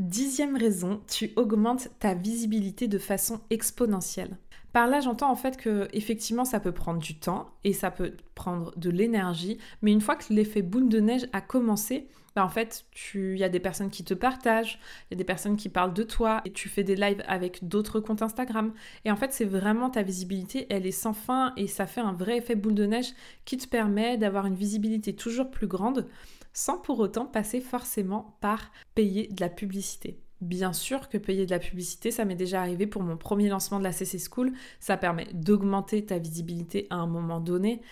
Dixième 0.00 0.56
raison, 0.56 1.00
tu 1.06 1.30
augmentes 1.36 1.88
ta 2.00 2.14
visibilité 2.14 2.88
de 2.88 2.98
façon 2.98 3.40
exponentielle. 3.50 4.38
Par 4.72 4.88
là, 4.88 4.98
j'entends 4.98 5.30
en 5.30 5.36
fait 5.36 5.56
que 5.56 5.86
effectivement, 5.92 6.44
ça 6.44 6.58
peut 6.58 6.72
prendre 6.72 6.98
du 6.98 7.16
temps 7.16 7.50
et 7.62 7.72
ça 7.72 7.92
peut 7.92 8.16
prendre 8.34 8.76
de 8.76 8.90
l'énergie, 8.90 9.58
mais 9.82 9.92
une 9.92 10.00
fois 10.00 10.16
que 10.16 10.32
l'effet 10.32 10.62
boule 10.62 10.88
de 10.88 10.98
neige 10.98 11.28
a 11.32 11.40
commencé, 11.40 12.08
bah, 12.34 12.44
en 12.44 12.48
fait, 12.48 12.84
il 13.14 13.38
y 13.38 13.44
a 13.44 13.48
des 13.48 13.60
personnes 13.60 13.90
qui 13.90 14.02
te 14.02 14.14
partagent, 14.14 14.80
y 15.12 15.14
a 15.14 15.16
des 15.16 15.22
personnes 15.22 15.56
qui 15.56 15.68
parlent 15.68 15.94
de 15.94 16.02
toi, 16.02 16.42
et 16.44 16.52
tu 16.52 16.68
fais 16.68 16.82
des 16.82 16.96
lives 16.96 17.22
avec 17.28 17.68
d'autres 17.68 18.00
comptes 18.00 18.22
Instagram. 18.22 18.72
Et 19.04 19.12
en 19.12 19.16
fait, 19.16 19.32
c'est 19.32 19.44
vraiment 19.44 19.90
ta 19.90 20.02
visibilité, 20.02 20.66
elle 20.70 20.86
est 20.86 20.90
sans 20.90 21.12
fin 21.12 21.52
et 21.56 21.68
ça 21.68 21.86
fait 21.86 22.00
un 22.00 22.12
vrai 22.12 22.38
effet 22.38 22.56
boule 22.56 22.74
de 22.74 22.86
neige 22.86 23.12
qui 23.44 23.56
te 23.56 23.68
permet 23.68 24.18
d'avoir 24.18 24.46
une 24.46 24.56
visibilité 24.56 25.14
toujours 25.14 25.52
plus 25.52 25.68
grande 25.68 26.08
sans 26.54 26.78
pour 26.78 27.00
autant 27.00 27.26
passer 27.26 27.60
forcément 27.60 28.38
par 28.40 28.72
payer 28.94 29.28
de 29.28 29.40
la 29.40 29.50
publicité. 29.50 30.18
Bien 30.40 30.72
sûr 30.72 31.08
que 31.08 31.18
payer 31.18 31.46
de 31.46 31.50
la 31.50 31.58
publicité, 31.58 32.10
ça 32.10 32.24
m'est 32.24 32.34
déjà 32.34 32.60
arrivé 32.60 32.86
pour 32.86 33.02
mon 33.02 33.16
premier 33.16 33.48
lancement 33.48 33.78
de 33.78 33.84
la 33.84 33.92
CC 33.92 34.18
School. 34.18 34.52
Ça 34.80 34.96
permet 34.96 35.28
d'augmenter 35.32 36.06
ta 36.06 36.18
visibilité 36.18 36.86
à 36.90 36.96
un 36.96 37.06
moment 37.06 37.40
donné. 37.40 37.82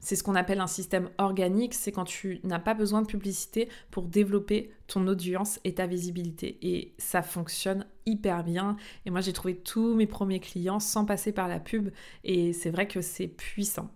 C'est 0.00 0.14
ce 0.14 0.22
qu'on 0.22 0.36
appelle 0.36 0.60
un 0.60 0.68
système 0.68 1.10
organique, 1.18 1.74
c'est 1.74 1.90
quand 1.90 2.04
tu 2.04 2.40
n'as 2.44 2.60
pas 2.60 2.74
besoin 2.74 3.02
de 3.02 3.06
publicité 3.08 3.68
pour 3.90 4.04
développer 4.04 4.70
ton 4.86 5.06
audience 5.08 5.58
et 5.64 5.74
ta 5.74 5.86
visibilité. 5.86 6.58
Et 6.62 6.94
ça 6.98 7.20
fonctionne 7.22 7.84
hyper 8.06 8.44
bien. 8.44 8.76
Et 9.06 9.10
moi, 9.10 9.20
j'ai 9.20 9.32
trouvé 9.32 9.56
tous 9.56 9.94
mes 9.94 10.06
premiers 10.06 10.40
clients 10.40 10.78
sans 10.80 11.04
passer 11.04 11.32
par 11.32 11.48
la 11.48 11.58
pub. 11.58 11.90
Et 12.22 12.52
c'est 12.52 12.70
vrai 12.70 12.86
que 12.86 13.00
c'est 13.00 13.26
puissant. 13.26 13.90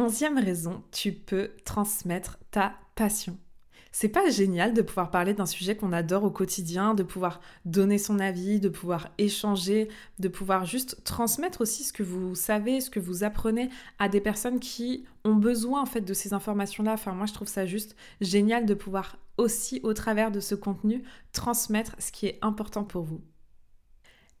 Onzième 0.00 0.38
raison, 0.38 0.84
tu 0.92 1.10
peux 1.10 1.50
transmettre 1.64 2.38
ta 2.52 2.74
passion. 2.94 3.36
C'est 3.90 4.08
pas 4.08 4.30
génial 4.30 4.72
de 4.72 4.80
pouvoir 4.80 5.10
parler 5.10 5.34
d'un 5.34 5.44
sujet 5.44 5.76
qu'on 5.76 5.92
adore 5.92 6.22
au 6.22 6.30
quotidien, 6.30 6.94
de 6.94 7.02
pouvoir 7.02 7.40
donner 7.64 7.98
son 7.98 8.20
avis, 8.20 8.60
de 8.60 8.68
pouvoir 8.68 9.08
échanger, 9.18 9.88
de 10.20 10.28
pouvoir 10.28 10.66
juste 10.66 11.02
transmettre 11.02 11.62
aussi 11.62 11.82
ce 11.82 11.92
que 11.92 12.04
vous 12.04 12.36
savez, 12.36 12.80
ce 12.80 12.90
que 12.90 13.00
vous 13.00 13.24
apprenez 13.24 13.70
à 13.98 14.08
des 14.08 14.20
personnes 14.20 14.60
qui 14.60 15.04
ont 15.24 15.34
besoin 15.34 15.82
en 15.82 15.86
fait 15.86 16.02
de 16.02 16.14
ces 16.14 16.32
informations-là. 16.32 16.92
Enfin, 16.92 17.10
moi 17.10 17.26
je 17.26 17.34
trouve 17.34 17.48
ça 17.48 17.66
juste 17.66 17.96
génial 18.20 18.66
de 18.66 18.74
pouvoir 18.74 19.16
aussi 19.36 19.80
au 19.82 19.94
travers 19.94 20.30
de 20.30 20.38
ce 20.38 20.54
contenu 20.54 21.02
transmettre 21.32 21.96
ce 21.98 22.12
qui 22.12 22.26
est 22.26 22.38
important 22.40 22.84
pour 22.84 23.02
vous. 23.02 23.20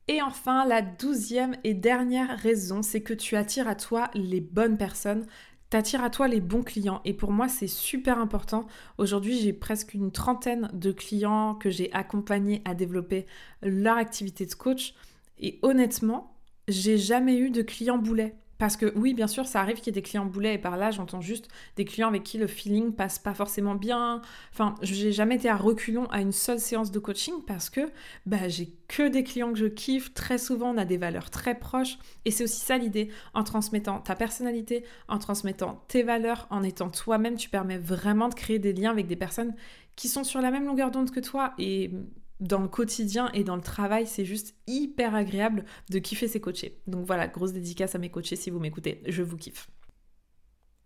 Et 0.08 0.22
enfin, 0.22 0.64
la 0.64 0.80
douzième 0.80 1.56
et 1.64 1.74
dernière 1.74 2.38
raison, 2.38 2.82
c'est 2.82 3.02
que 3.02 3.12
tu 3.12 3.36
attires 3.36 3.68
à 3.68 3.74
toi 3.74 4.10
les 4.14 4.40
bonnes 4.40 4.78
personnes 4.78 5.26
t'attires 5.70 6.02
à 6.02 6.10
toi 6.10 6.28
les 6.28 6.40
bons 6.40 6.62
clients. 6.62 7.00
Et 7.04 7.14
pour 7.14 7.32
moi, 7.32 7.48
c'est 7.48 7.66
super 7.66 8.18
important. 8.18 8.66
Aujourd'hui, 8.96 9.38
j'ai 9.38 9.52
presque 9.52 9.94
une 9.94 10.12
trentaine 10.12 10.70
de 10.72 10.92
clients 10.92 11.54
que 11.54 11.70
j'ai 11.70 11.92
accompagnés 11.92 12.62
à 12.64 12.74
développer 12.74 13.26
leur 13.62 13.96
activité 13.96 14.46
de 14.46 14.54
coach. 14.54 14.94
Et 15.38 15.58
honnêtement, 15.62 16.34
j'ai 16.68 16.98
jamais 16.98 17.38
eu 17.38 17.50
de 17.50 17.62
clients 17.62 17.98
boulets. 17.98 18.34
Parce 18.58 18.76
que 18.76 18.92
oui, 18.96 19.14
bien 19.14 19.28
sûr, 19.28 19.46
ça 19.46 19.60
arrive 19.60 19.76
qu'il 19.76 19.86
y 19.86 19.90
ait 19.90 19.92
des 19.92 20.02
clients 20.02 20.26
boulets 20.26 20.54
et 20.54 20.58
par 20.58 20.76
là, 20.76 20.90
j'entends 20.90 21.20
juste 21.20 21.48
des 21.76 21.84
clients 21.84 22.08
avec 22.08 22.24
qui 22.24 22.38
le 22.38 22.48
feeling 22.48 22.92
passe 22.92 23.20
pas 23.20 23.32
forcément 23.32 23.76
bien. 23.76 24.20
Enfin, 24.52 24.74
j'ai 24.82 25.12
jamais 25.12 25.36
été 25.36 25.48
à 25.48 25.56
reculons 25.56 26.06
à 26.06 26.20
une 26.20 26.32
seule 26.32 26.58
séance 26.58 26.90
de 26.90 26.98
coaching 26.98 27.34
parce 27.46 27.70
que 27.70 27.92
bah, 28.26 28.48
j'ai 28.48 28.74
que 28.88 29.08
des 29.08 29.22
clients 29.22 29.52
que 29.52 29.58
je 29.58 29.66
kiffe. 29.66 30.12
Très 30.12 30.38
souvent, 30.38 30.74
on 30.74 30.78
a 30.78 30.84
des 30.84 30.96
valeurs 30.96 31.30
très 31.30 31.56
proches. 31.56 31.98
Et 32.24 32.32
c'est 32.32 32.44
aussi 32.44 32.60
ça 32.60 32.78
l'idée. 32.78 33.10
En 33.32 33.44
transmettant 33.44 34.00
ta 34.00 34.16
personnalité, 34.16 34.84
en 35.06 35.18
transmettant 35.18 35.84
tes 35.86 36.02
valeurs, 36.02 36.48
en 36.50 36.64
étant 36.64 36.90
toi-même, 36.90 37.36
tu 37.36 37.48
permets 37.48 37.78
vraiment 37.78 38.28
de 38.28 38.34
créer 38.34 38.58
des 38.58 38.72
liens 38.72 38.90
avec 38.90 39.06
des 39.06 39.16
personnes 39.16 39.54
qui 39.94 40.08
sont 40.08 40.24
sur 40.24 40.40
la 40.40 40.50
même 40.50 40.64
longueur 40.66 40.90
d'onde 40.90 41.12
que 41.12 41.20
toi. 41.20 41.54
Et 41.58 41.92
dans 42.40 42.60
le 42.60 42.68
quotidien 42.68 43.30
et 43.34 43.44
dans 43.44 43.56
le 43.56 43.62
travail, 43.62 44.06
c'est 44.06 44.24
juste 44.24 44.54
hyper 44.66 45.14
agréable 45.14 45.64
de 45.90 45.98
kiffer 45.98 46.28
ses 46.28 46.40
coachés. 46.40 46.80
Donc 46.86 47.06
voilà, 47.06 47.26
grosse 47.26 47.52
dédicace 47.52 47.94
à 47.94 47.98
mes 47.98 48.10
coachés 48.10 48.36
si 48.36 48.50
vous 48.50 48.60
m'écoutez, 48.60 49.02
je 49.06 49.22
vous 49.22 49.36
kiffe. 49.36 49.68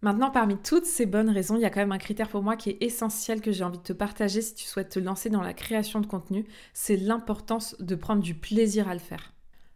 Maintenant, 0.02 0.30
parmi 0.32 0.56
toutes 0.56 0.85
ces 0.85 1.06
bonnes 1.06 1.30
raisons, 1.30 1.56
il 1.56 1.62
y 1.62 1.64
a 1.64 1.71
quand 1.71 1.80
même 1.80 1.92
un 1.92 1.99
critère 1.99 2.28
pour 2.28 2.42
moi 2.42 2.56
qui 2.56 2.71
est 2.71 2.82
essentiel 2.82 3.40
que 3.40 3.52
j'ai 3.52 3.62
envie 3.62 3.78
de 3.78 3.85
te 3.85 3.92
partager 3.92 4.42
si 4.42 4.54
tu 4.54 4.64
souhaites 4.64 4.88
te 4.88 4.99
lancer 4.99 5.30
dans 5.30 5.42
la 5.42 5.54
création 5.54 6.00
de 6.00 6.06
contenu, 6.06 6.44
c'est 6.73 6.97
l'importance 6.97 7.76
de 7.78 7.94
prendre 7.94 8.21
du 8.21 8.35
plaisir 8.35 8.88
à 8.88 8.94
le 8.94 9.00
faire. 9.00 9.31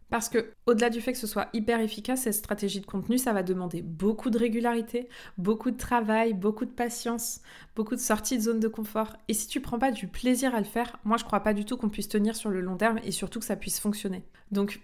Parce 0.09 0.29
que, 0.29 0.53
au-delà 0.65 0.89
du 0.89 1.01
fait 1.01 1.11
que 1.11 1.17
ce 1.17 1.27
soit 1.27 1.49
hyper 1.51 1.81
efficace, 1.81 2.21
cette 2.21 2.33
stratégie 2.33 2.79
de 2.79 2.85
contenu, 2.85 3.17
ça 3.17 3.33
va 3.33 3.43
demander 3.43 3.81
beaucoup 3.81 4.29
de 4.29 4.37
régularité, 4.37 5.09
beaucoup 5.37 5.69
de 5.69 5.77
travail, 5.77 6.33
beaucoup 6.33 6.63
de 6.65 6.71
patience, 6.71 7.41
beaucoup 7.75 7.95
de 7.95 7.99
sorties 7.99 8.37
de 8.37 8.43
zone 8.43 8.61
de 8.61 8.69
confort. 8.69 9.17
Et 9.27 9.33
si 9.33 9.47
tu 9.47 9.59
prends 9.59 9.79
pas 9.79 9.91
du 9.91 10.07
plaisir 10.07 10.55
à 10.55 10.59
le 10.59 10.65
faire, 10.65 10.97
moi 11.03 11.17
je 11.17 11.25
crois 11.25 11.41
pas 11.41 11.53
du 11.53 11.65
tout 11.65 11.75
qu'on 11.75 11.89
puisse 11.89 12.07
tenir 12.07 12.37
sur 12.37 12.49
le 12.49 12.61
long 12.61 12.77
terme 12.77 12.99
et 13.03 13.11
surtout 13.11 13.39
que 13.39 13.45
ça 13.45 13.57
puisse 13.57 13.79
fonctionner. 13.81 14.23
Donc, 14.51 14.79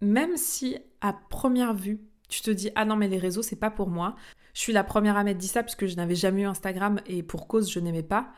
même 0.00 0.36
si 0.36 0.76
à 1.00 1.12
première 1.12 1.74
vue, 1.74 2.00
tu 2.28 2.42
te 2.42 2.50
dis 2.50 2.70
ah 2.74 2.84
non 2.84 2.96
mais 2.96 3.06
les 3.08 3.18
réseaux 3.18 3.42
c'est 3.42 3.54
pas 3.54 3.70
pour 3.70 3.88
moi, 3.88 4.16
je 4.54 4.60
suis 4.60 4.72
la 4.72 4.82
première 4.82 5.16
à 5.16 5.22
m'être 5.22 5.38
dit 5.38 5.48
ça 5.48 5.62
puisque 5.62 5.86
je 5.86 5.94
n'avais 5.94 6.16
jamais 6.16 6.42
eu 6.42 6.46
Instagram 6.46 7.00
et 7.06 7.22
pour 7.22 7.46
cause 7.46 7.70
je 7.70 7.78
n'aimais 7.78 8.02
pas. 8.02 8.32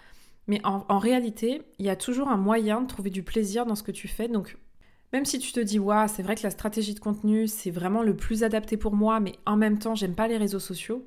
Mais 0.48 0.60
en, 0.64 0.84
en 0.88 0.98
réalité, 0.98 1.62
il 1.78 1.86
y 1.86 1.88
a 1.88 1.96
toujours 1.96 2.28
un 2.28 2.36
moyen 2.36 2.82
de 2.82 2.86
trouver 2.86 3.10
du 3.10 3.22
plaisir 3.22 3.66
dans 3.66 3.74
ce 3.74 3.82
que 3.82 3.90
tu 3.90 4.06
fais. 4.06 4.28
Donc 4.28 4.58
même 5.12 5.24
si 5.24 5.38
tu 5.38 5.52
te 5.52 5.60
dis, 5.60 5.78
waouh, 5.78 6.08
c'est 6.08 6.22
vrai 6.22 6.34
que 6.34 6.42
la 6.42 6.50
stratégie 6.50 6.94
de 6.94 7.00
contenu, 7.00 7.46
c'est 7.46 7.70
vraiment 7.70 8.02
le 8.02 8.16
plus 8.16 8.44
adapté 8.44 8.76
pour 8.76 8.94
moi, 8.94 9.20
mais 9.20 9.32
en 9.46 9.56
même 9.56 9.78
temps, 9.78 9.94
j'aime 9.94 10.14
pas 10.14 10.28
les 10.28 10.36
réseaux 10.36 10.60
sociaux, 10.60 11.06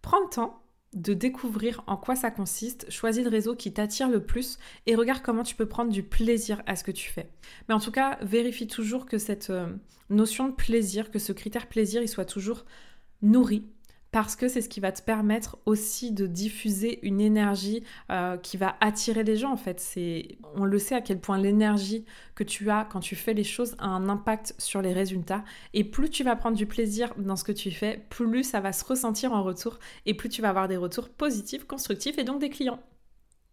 prends 0.00 0.20
le 0.20 0.28
temps 0.28 0.62
de 0.94 1.14
découvrir 1.14 1.82
en 1.86 1.96
quoi 1.96 2.16
ça 2.16 2.30
consiste, 2.30 2.90
choisis 2.90 3.24
le 3.24 3.30
réseau 3.30 3.54
qui 3.54 3.72
t'attire 3.72 4.10
le 4.10 4.24
plus 4.24 4.58
et 4.86 4.94
regarde 4.94 5.22
comment 5.22 5.42
tu 5.42 5.54
peux 5.54 5.66
prendre 5.66 5.90
du 5.90 6.02
plaisir 6.02 6.62
à 6.66 6.76
ce 6.76 6.84
que 6.84 6.90
tu 6.90 7.08
fais. 7.10 7.30
Mais 7.68 7.74
en 7.74 7.80
tout 7.80 7.92
cas, 7.92 8.18
vérifie 8.20 8.66
toujours 8.66 9.06
que 9.06 9.16
cette 9.16 9.48
euh, 9.50 9.68
notion 10.10 10.48
de 10.48 10.52
plaisir, 10.52 11.10
que 11.10 11.18
ce 11.18 11.32
critère 11.32 11.66
plaisir, 11.66 12.02
il 12.02 12.08
soit 12.08 12.26
toujours 12.26 12.66
nourri 13.22 13.64
parce 14.12 14.36
que 14.36 14.46
c'est 14.46 14.60
ce 14.60 14.68
qui 14.68 14.78
va 14.78 14.92
te 14.92 15.02
permettre 15.02 15.56
aussi 15.64 16.12
de 16.12 16.26
diffuser 16.26 17.00
une 17.02 17.20
énergie 17.20 17.82
euh, 18.10 18.36
qui 18.36 18.58
va 18.58 18.76
attirer 18.80 19.24
les 19.24 19.36
gens 19.36 19.50
en 19.50 19.56
fait. 19.56 19.80
C'est, 19.80 20.36
on 20.54 20.64
le 20.64 20.78
sait 20.78 20.94
à 20.94 21.00
quel 21.00 21.18
point 21.18 21.38
l'énergie 21.38 22.04
que 22.34 22.44
tu 22.44 22.70
as 22.70 22.84
quand 22.84 23.00
tu 23.00 23.16
fais 23.16 23.32
les 23.32 23.42
choses 23.42 23.74
a 23.78 23.86
un 23.86 24.10
impact 24.10 24.54
sur 24.58 24.82
les 24.82 24.92
résultats. 24.92 25.44
Et 25.72 25.82
plus 25.82 26.10
tu 26.10 26.24
vas 26.24 26.36
prendre 26.36 26.56
du 26.56 26.66
plaisir 26.66 27.14
dans 27.16 27.36
ce 27.36 27.44
que 27.44 27.52
tu 27.52 27.70
fais, 27.70 28.04
plus 28.10 28.44
ça 28.44 28.60
va 28.60 28.72
se 28.72 28.84
ressentir 28.84 29.32
en 29.32 29.42
retour 29.42 29.78
et 30.04 30.12
plus 30.12 30.28
tu 30.28 30.42
vas 30.42 30.50
avoir 30.50 30.68
des 30.68 30.76
retours 30.76 31.08
positifs, 31.08 31.64
constructifs 31.64 32.18
et 32.18 32.24
donc 32.24 32.38
des 32.38 32.50
clients. 32.50 32.80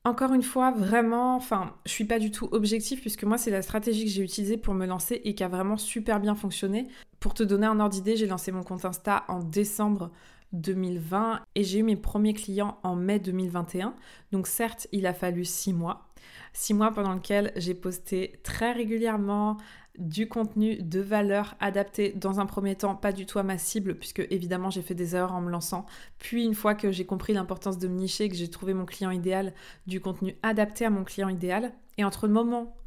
Encore 0.04 0.34
une 0.34 0.44
fois, 0.44 0.72
vraiment, 0.72 1.36
enfin, 1.36 1.76
je 1.86 1.92
suis 1.92 2.06
pas 2.06 2.20
du 2.20 2.32
tout 2.32 2.50
objectif 2.52 3.00
puisque 3.00 3.24
moi 3.24 3.38
c'est 3.38 3.52
la 3.52 3.62
stratégie 3.62 4.06
que 4.06 4.12
j'ai 4.12 4.24
utilisée 4.24 4.58
pour 4.58 4.74
me 4.74 4.86
lancer 4.86 5.22
et 5.24 5.36
qui 5.36 5.44
a 5.44 5.48
vraiment 5.48 5.78
super 5.78 6.20
bien 6.20 6.36
fonctionné. 6.36 6.88
Pour 7.22 7.34
te 7.34 7.44
donner 7.44 7.68
un 7.68 7.80
ordre 7.80 7.94
d'idée, 7.94 8.18
j'ai 8.18 8.28
lancé 8.28 8.52
mon 8.52 8.64
compte 8.64 8.84
Insta 8.84 9.24
en 9.30 9.40
décembre 9.40 10.12
2020 10.54 11.42
et 11.56 11.64
j'ai 11.64 11.80
eu 11.80 11.84
mes 11.84 11.96
premiers 11.96 12.34
clients 12.34 12.78
en 12.84 12.96
mai 12.96 13.20
2021. 13.20 13.94
Donc 14.32 14.48
certes, 14.48 14.88
il 14.92 15.06
a 15.06 15.14
fallu 15.14 15.46
six 15.46 15.74
mois. 15.74 16.10
Six 16.54 16.74
mois 16.74 16.92
pendant 16.92 17.14
lesquels 17.14 17.52
j'ai 17.56 17.74
posté 17.74 18.40
très 18.44 18.72
régulièrement 18.72 19.58
du 19.98 20.28
contenu 20.30 20.78
de 20.78 21.00
valeur 21.02 21.56
adapté 21.60 22.14
dans 22.14 22.40
un 22.40 22.46
premier 22.46 22.76
temps 22.76 22.96
pas 22.96 23.12
du 23.12 23.26
tout 23.26 23.38
à 23.38 23.44
ma 23.44 23.58
cible 23.58 23.96
puisque 23.96 24.26
évidemment 24.30 24.70
j'ai 24.70 24.82
fait 24.82 24.96
des 24.96 25.16
erreurs 25.16 25.34
en 25.34 25.42
me 25.42 25.50
lançant 25.50 25.86
puis 26.20 26.46
une 26.46 26.54
fois 26.54 26.74
que 26.74 26.90
j'ai 26.90 27.06
compris 27.06 27.34
l'importance 27.34 27.78
de 27.78 27.88
me 27.90 27.96
nicher 27.96 28.30
que 28.30 28.36
j'ai 28.36 28.50
trouvé 28.50 28.74
mon 28.74 28.86
client 28.86 29.12
idéal 29.12 29.54
du 29.88 30.00
contenu 30.00 30.38
adapté 30.42 30.86
à 30.86 30.90
mon 30.90 31.04
client 31.04 31.28
idéal 31.28 31.74
et 31.98 32.06
entre 32.06 32.28
le 32.28 32.34
moment 32.34 32.78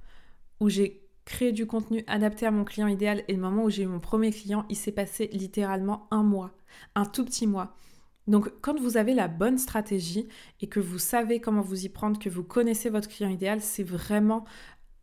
où 0.61 0.71
j'ai 0.71 1.02
créé 1.25 1.53
du 1.53 1.67
contenu 1.67 2.05
adapté 2.07 2.47
à 2.47 2.51
mon 2.51 2.65
client 2.65 2.89
idéal 2.89 3.23
et 3.29 3.33
le 3.33 3.41
moment 3.41 3.65
où 3.65 3.71
j'ai 3.71 3.85
eu 3.85 3.87
mon 3.87 4.01
premier 4.01 4.31
client 4.31 4.65
il 4.69 4.77
s'est 4.77 4.93
passé 4.93 5.29
littéralement 5.33 6.09
un 6.11 6.23
mois 6.23 6.53
un 6.95 7.05
tout 7.05 7.25
petit 7.25 7.47
mois. 7.47 7.77
Donc 8.29 8.53
quand 8.61 8.79
vous 8.79 8.97
avez 8.97 9.15
la 9.15 9.29
bonne 9.29 9.59
stratégie 9.59 10.29
et 10.61 10.69
que 10.69 10.81
vous 10.81 10.99
savez 10.99 11.41
comment 11.41 11.61
vous 11.61 11.85
y 11.85 11.89
prendre, 11.89 12.19
que 12.19 12.29
vous 12.29 12.45
connaissez 12.45 12.89
votre 12.89 13.09
client 13.09 13.31
idéal, 13.31 13.61
c'est 13.61 13.83
vraiment 13.83 14.45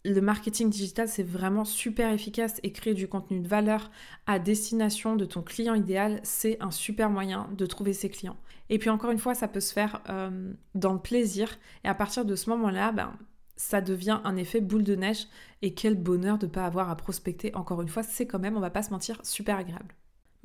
le 0.06 0.22
marketing 0.22 0.70
digital, 0.70 1.10
c'est 1.10 1.24
vraiment 1.24 1.66
super 1.66 2.12
efficace 2.14 2.62
et 2.64 2.72
créer 2.72 2.94
du 2.94 3.10
contenu 3.10 3.42
de 3.42 3.48
valeur 3.48 3.92
à 4.28 4.40
destination 4.40 5.18
de 5.18 5.26
ton 5.26 5.42
client 5.42 5.76
idéal, 5.76 6.22
c'est 6.24 6.58
un 6.62 6.72
super 6.72 7.10
moyen 7.10 7.50
de 7.58 7.66
trouver 7.66 7.92
ses 7.92 8.10
clients. 8.10 8.38
Et 8.70 8.80
puis 8.80 8.90
encore 8.90 9.12
une 9.12 9.18
fois, 9.18 9.36
ça 9.36 9.50
peut 9.50 9.60
se 9.60 9.74
faire 9.74 10.02
euh, 10.10 10.54
dans 10.74 10.94
le 10.94 11.00
plaisir 11.00 11.60
et 11.84 11.90
à 11.90 11.96
partir 11.96 12.24
de 12.24 12.36
ce 12.36 12.50
moment-là, 12.52 12.94
ben, 12.94 13.12
ça 13.60 13.82
devient 13.82 14.22
un 14.24 14.38
effet 14.38 14.62
boule 14.62 14.86
de 14.86 14.96
neige 14.96 15.28
et 15.62 15.74
quel 15.74 15.96
bonheur 15.96 16.38
de 16.38 16.46
ne 16.46 16.52
pas 16.52 16.66
avoir 16.66 16.90
à 16.90 16.96
prospecter. 16.96 17.54
Encore 17.56 17.82
une 17.82 17.90
fois, 17.90 18.04
c'est 18.04 18.26
quand 18.26 18.40
même, 18.40 18.56
on 18.56 18.62
va 18.62 18.70
pas 18.70 18.84
se 18.84 18.92
mentir, 18.92 19.20
super 19.24 19.58
agréable. 19.58 19.94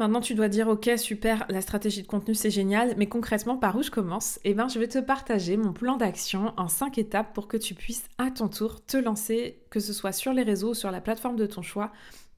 Maintenant, 0.01 0.21
tu 0.21 0.35
dois 0.35 0.49
dire, 0.49 0.67
ok, 0.67 0.91
super, 0.97 1.47
la 1.49 1.61
stratégie 1.61 2.03
de 2.03 2.09
contenu, 2.09 2.35
c'est 2.35 2.51
génial, 2.51 2.95
mais 2.99 3.07
concrètement, 3.07 3.57
par 3.57 3.77
où 3.77 3.85
je 3.85 3.93
commence? 3.93 4.41
Eh 4.43 4.53
bien, 4.53 4.67
je 4.67 4.81
vais 4.81 4.89
te 4.89 4.99
partager 4.99 5.57
mon 5.57 5.73
plan 5.73 5.97
d'action 5.97 6.53
en 6.57 6.67
5 6.67 6.99
étapes 6.99 7.33
pour 7.33 7.47
que 7.47 7.57
tu 7.57 7.77
puisses 7.77 8.09
à 8.19 8.33
ton 8.33 8.49
tour 8.49 8.85
te 8.85 8.97
lancer, 8.97 9.63
que 9.71 9.79
ce 9.79 9.93
soit 9.93 10.11
sur 10.11 10.33
les 10.33 10.43
réseaux 10.43 10.71
ou 10.71 10.75
sur 10.75 10.91
la 10.91 11.01
plateforme 11.01 11.37
de 11.37 11.47
ton 11.47 11.63
choix, 11.63 11.93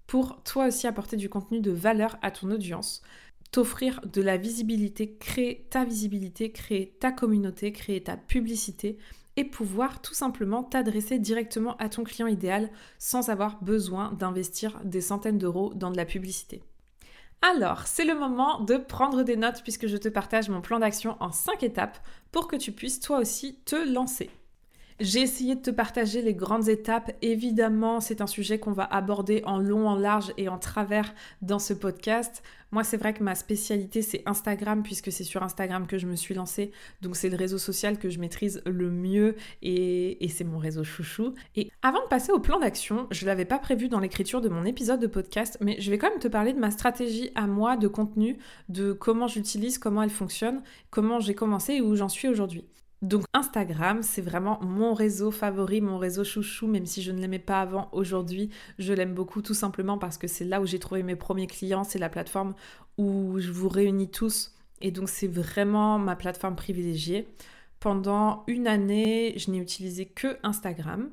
pour 0.06 0.42
toi 0.42 0.66
aussi 0.66 0.86
apporter 0.86 1.16
du 1.16 1.30
contenu 1.30 1.60
de 1.60 1.70
valeur 1.70 2.18
à 2.20 2.30
ton 2.30 2.50
audience, 2.50 3.00
t'offrir 3.50 4.02
de 4.12 4.20
la 4.20 4.36
visibilité, 4.36 5.16
créer 5.18 5.66
ta 5.70 5.86
visibilité, 5.86 6.52
créer 6.52 6.94
ta 7.00 7.12
communauté, 7.12 7.72
créer 7.72 8.02
ta 8.02 8.18
publicité 8.18 8.98
et 9.36 9.44
pouvoir 9.44 10.00
tout 10.00 10.14
simplement 10.14 10.62
t'adresser 10.62 11.18
directement 11.18 11.76
à 11.76 11.88
ton 11.88 12.04
client 12.04 12.26
idéal 12.26 12.70
sans 12.98 13.28
avoir 13.28 13.62
besoin 13.62 14.12
d'investir 14.12 14.80
des 14.84 15.00
centaines 15.00 15.38
d'euros 15.38 15.72
dans 15.74 15.90
de 15.90 15.96
la 15.96 16.04
publicité. 16.04 16.62
Alors, 17.42 17.86
c'est 17.86 18.04
le 18.04 18.18
moment 18.18 18.60
de 18.60 18.76
prendre 18.76 19.22
des 19.22 19.36
notes 19.36 19.62
puisque 19.62 19.86
je 19.86 19.96
te 19.96 20.08
partage 20.08 20.48
mon 20.48 20.62
plan 20.62 20.78
d'action 20.78 21.16
en 21.20 21.32
5 21.32 21.62
étapes 21.62 21.98
pour 22.32 22.48
que 22.48 22.56
tu 22.56 22.72
puisses 22.72 23.00
toi 23.00 23.18
aussi 23.18 23.60
te 23.64 23.76
lancer. 23.92 24.30
J'ai 24.98 25.20
essayé 25.20 25.56
de 25.56 25.60
te 25.60 25.70
partager 25.70 26.22
les 26.22 26.32
grandes 26.32 26.70
étapes. 26.70 27.12
Évidemment, 27.20 28.00
c'est 28.00 28.22
un 28.22 28.26
sujet 28.26 28.58
qu'on 28.58 28.72
va 28.72 28.84
aborder 28.84 29.42
en 29.44 29.58
long, 29.58 29.86
en 29.88 29.94
large 29.94 30.32
et 30.38 30.48
en 30.48 30.58
travers 30.58 31.14
dans 31.42 31.58
ce 31.58 31.74
podcast. 31.74 32.42
Moi, 32.72 32.82
c'est 32.82 32.96
vrai 32.96 33.12
que 33.12 33.22
ma 33.22 33.34
spécialité, 33.34 34.00
c'est 34.00 34.22
Instagram, 34.24 34.82
puisque 34.82 35.12
c'est 35.12 35.22
sur 35.22 35.42
Instagram 35.42 35.86
que 35.86 35.98
je 35.98 36.06
me 36.06 36.16
suis 36.16 36.34
lancée. 36.34 36.72
Donc, 37.02 37.14
c'est 37.14 37.28
le 37.28 37.36
réseau 37.36 37.58
social 37.58 37.98
que 37.98 38.08
je 38.08 38.18
maîtrise 38.18 38.62
le 38.64 38.90
mieux 38.90 39.36
et, 39.60 40.26
c'est 40.34 40.44
mon 40.44 40.58
réseau 40.58 40.82
chouchou. 40.82 41.34
Et 41.56 41.70
avant 41.82 42.02
de 42.02 42.08
passer 42.08 42.32
au 42.32 42.40
plan 42.40 42.58
d'action, 42.58 43.06
je 43.10 43.24
ne 43.24 43.30
l'avais 43.30 43.44
pas 43.44 43.58
prévu 43.58 43.88
dans 43.88 44.00
l'écriture 44.00 44.40
de 44.40 44.48
mon 44.48 44.64
épisode 44.64 45.00
de 45.00 45.06
podcast, 45.06 45.58
mais 45.60 45.78
je 45.78 45.90
vais 45.90 45.98
quand 45.98 46.08
même 46.08 46.18
te 46.20 46.28
parler 46.28 46.54
de 46.54 46.58
ma 46.58 46.70
stratégie 46.70 47.30
à 47.34 47.46
moi 47.46 47.76
de 47.76 47.86
contenu, 47.86 48.38
de 48.70 48.92
comment 48.92 49.28
j'utilise, 49.28 49.76
comment 49.76 50.02
elle 50.02 50.10
fonctionne, 50.10 50.62
comment 50.88 51.20
j'ai 51.20 51.34
commencé 51.34 51.74
et 51.74 51.80
où 51.82 51.96
j'en 51.96 52.08
suis 52.08 52.28
aujourd'hui. 52.28 52.64
Donc 53.02 53.24
Instagram, 53.34 54.02
c'est 54.02 54.22
vraiment 54.22 54.58
mon 54.62 54.94
réseau 54.94 55.30
favori, 55.30 55.80
mon 55.80 55.98
réseau 55.98 56.24
chouchou, 56.24 56.66
même 56.66 56.86
si 56.86 57.02
je 57.02 57.12
ne 57.12 57.20
l'aimais 57.20 57.38
pas 57.38 57.60
avant, 57.60 57.88
aujourd'hui, 57.92 58.50
je 58.78 58.92
l'aime 58.94 59.14
beaucoup 59.14 59.42
tout 59.42 59.54
simplement 59.54 59.98
parce 59.98 60.16
que 60.16 60.26
c'est 60.26 60.44
là 60.46 60.60
où 60.62 60.66
j'ai 60.66 60.78
trouvé 60.78 61.02
mes 61.02 61.16
premiers 61.16 61.46
clients, 61.46 61.84
c'est 61.84 61.98
la 61.98 62.08
plateforme 62.08 62.54
où 62.96 63.38
je 63.38 63.50
vous 63.52 63.68
réunis 63.68 64.10
tous 64.10 64.54
et 64.80 64.90
donc 64.90 65.08
c'est 65.08 65.26
vraiment 65.26 65.98
ma 65.98 66.16
plateforme 66.16 66.56
privilégiée. 66.56 67.28
Pendant 67.80 68.44
une 68.46 68.66
année, 68.66 69.34
je 69.36 69.50
n'ai 69.50 69.58
utilisé 69.58 70.06
que 70.06 70.38
Instagram. 70.42 71.10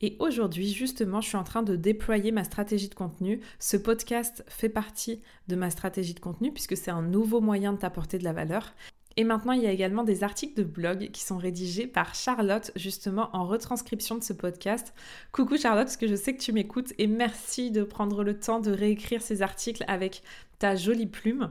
Et 0.00 0.16
aujourd'hui, 0.20 0.72
justement, 0.72 1.20
je 1.20 1.26
suis 1.26 1.36
en 1.36 1.42
train 1.42 1.64
de 1.64 1.74
déployer 1.74 2.30
ma 2.30 2.44
stratégie 2.44 2.88
de 2.88 2.94
contenu. 2.94 3.40
Ce 3.58 3.76
podcast 3.76 4.44
fait 4.46 4.68
partie 4.68 5.20
de 5.48 5.56
ma 5.56 5.70
stratégie 5.70 6.14
de 6.14 6.20
contenu 6.20 6.52
puisque 6.52 6.76
c'est 6.76 6.92
un 6.92 7.02
nouveau 7.02 7.40
moyen 7.40 7.72
de 7.72 7.78
t'apporter 7.78 8.18
de 8.18 8.24
la 8.24 8.32
valeur. 8.32 8.74
Et 9.18 9.24
maintenant, 9.24 9.52
il 9.52 9.64
y 9.64 9.66
a 9.66 9.72
également 9.72 10.04
des 10.04 10.22
articles 10.22 10.56
de 10.56 10.62
blog 10.62 11.10
qui 11.10 11.24
sont 11.24 11.38
rédigés 11.38 11.88
par 11.88 12.14
Charlotte, 12.14 12.70
justement 12.76 13.30
en 13.32 13.48
retranscription 13.48 14.14
de 14.14 14.22
ce 14.22 14.32
podcast. 14.32 14.94
Coucou 15.32 15.56
Charlotte, 15.56 15.86
parce 15.86 15.96
que 15.96 16.06
je 16.06 16.14
sais 16.14 16.36
que 16.36 16.40
tu 16.40 16.52
m'écoutes 16.52 16.92
et 16.98 17.08
merci 17.08 17.72
de 17.72 17.82
prendre 17.82 18.22
le 18.22 18.38
temps 18.38 18.60
de 18.60 18.70
réécrire 18.70 19.20
ces 19.20 19.42
articles 19.42 19.84
avec 19.88 20.22
ta 20.60 20.76
jolie 20.76 21.08
plume. 21.08 21.50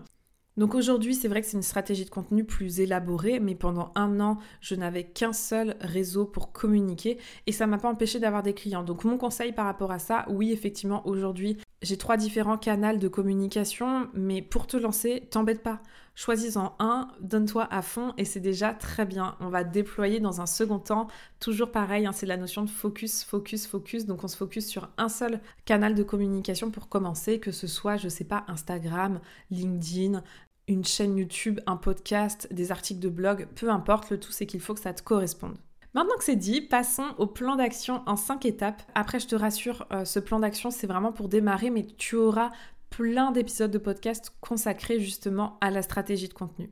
Donc 0.56 0.76
aujourd'hui, 0.76 1.14
c'est 1.14 1.28
vrai 1.28 1.42
que 1.42 1.48
c'est 1.48 1.58
une 1.58 1.62
stratégie 1.62 2.06
de 2.06 2.10
contenu 2.10 2.46
plus 2.46 2.80
élaborée, 2.80 3.42
mais 3.42 3.54
pendant 3.54 3.92
un 3.96 4.22
an, 4.22 4.38
je 4.62 4.76
n'avais 4.76 5.04
qu'un 5.04 5.34
seul 5.34 5.76
réseau 5.82 6.24
pour 6.24 6.54
communiquer 6.54 7.18
et 7.48 7.52
ça 7.52 7.68
m'a 7.68 7.78
pas 7.78 7.90
empêché 7.90 8.20
d'avoir 8.20 8.44
des 8.44 8.54
clients. 8.54 8.84
Donc 8.84 9.04
mon 9.04 9.18
conseil 9.18 9.52
par 9.52 9.66
rapport 9.66 9.92
à 9.92 10.00
ça, 10.00 10.26
oui, 10.30 10.54
effectivement, 10.54 11.06
aujourd'hui, 11.06 11.58
j'ai 11.82 11.98
trois 11.98 12.16
différents 12.16 12.58
canaux 12.58 12.98
de 12.98 13.08
communication, 13.10 14.08
mais 14.14 14.42
pour 14.42 14.68
te 14.68 14.78
lancer, 14.78 15.28
t'embête 15.30 15.62
pas. 15.62 15.82
Choisis-en 16.18 16.76
un, 16.80 17.12
donne-toi 17.22 17.68
à 17.70 17.84
fond 17.84 18.16
et 18.18 18.26
c'est 18.26 18.40
déjà 18.40 18.74
très 18.74 19.06
bien. 19.06 19.36
On 19.40 19.50
va 19.50 19.64
déployer 19.64 20.20
dans 20.20 20.42
un 20.42 20.48
second 20.48 20.80
temps. 20.80 21.06
Toujours 21.40 21.72
pareil, 21.72 22.08
hein, 22.08 22.12
c'est 22.12 22.26
la 22.26 22.38
notion 22.38 22.64
de 22.64 22.72
focus, 22.72 23.24
focus, 23.24 23.68
focus. 23.68 24.08
Donc 24.08 24.24
on 24.24 24.28
se 24.28 24.36
focus 24.36 24.66
sur 24.66 24.90
un 24.98 25.10
seul 25.10 25.40
canal 25.66 25.94
de 25.94 26.02
communication 26.02 26.72
pour 26.72 26.90
commencer, 26.90 27.40
que 27.40 27.52
ce 27.52 27.68
soit, 27.68 27.98
je 27.98 28.10
sais 28.10 28.24
pas, 28.24 28.46
Instagram, 28.48 29.20
LinkedIn, 29.52 30.24
une 30.68 30.84
chaîne 30.84 31.16
YouTube, 31.18 31.60
un 31.68 31.78
podcast, 31.78 32.48
des 32.52 32.72
articles 32.72 33.00
de 33.00 33.10
blog, 33.10 33.48
peu 33.54 33.70
importe, 33.70 34.10
le 34.10 34.20
tout 34.20 34.32
c'est 34.32 34.48
qu'il 34.48 34.60
faut 34.60 34.74
que 34.74 34.80
ça 34.80 34.94
te 34.94 35.04
corresponde. 35.04 35.56
Maintenant 35.94 36.18
que 36.18 36.24
c'est 36.24 36.36
dit, 36.36 36.62
passons 36.62 37.14
au 37.20 37.28
plan 37.28 37.56
d'action 37.56 38.02
en 38.08 38.16
5 38.16 38.46
étapes. 38.46 38.82
Après, 38.94 39.20
je 39.20 39.28
te 39.28 39.36
rassure, 39.36 39.86
euh, 39.92 40.04
ce 40.04 40.20
plan 40.20 40.40
d'action, 40.40 40.70
c'est 40.72 40.88
vraiment 40.88 41.12
pour 41.12 41.30
démarrer, 41.30 41.70
mais 41.70 41.86
tu 41.86 42.16
auras 42.16 42.52
plein 42.98 43.30
d'épisodes 43.30 43.70
de 43.70 43.78
podcast 43.78 44.34
consacrés 44.42 45.00
justement 45.00 45.60
à 45.62 45.70
la 45.70 45.84
stratégie 45.84 46.30
de 46.30 46.34
contenu. 46.34 46.72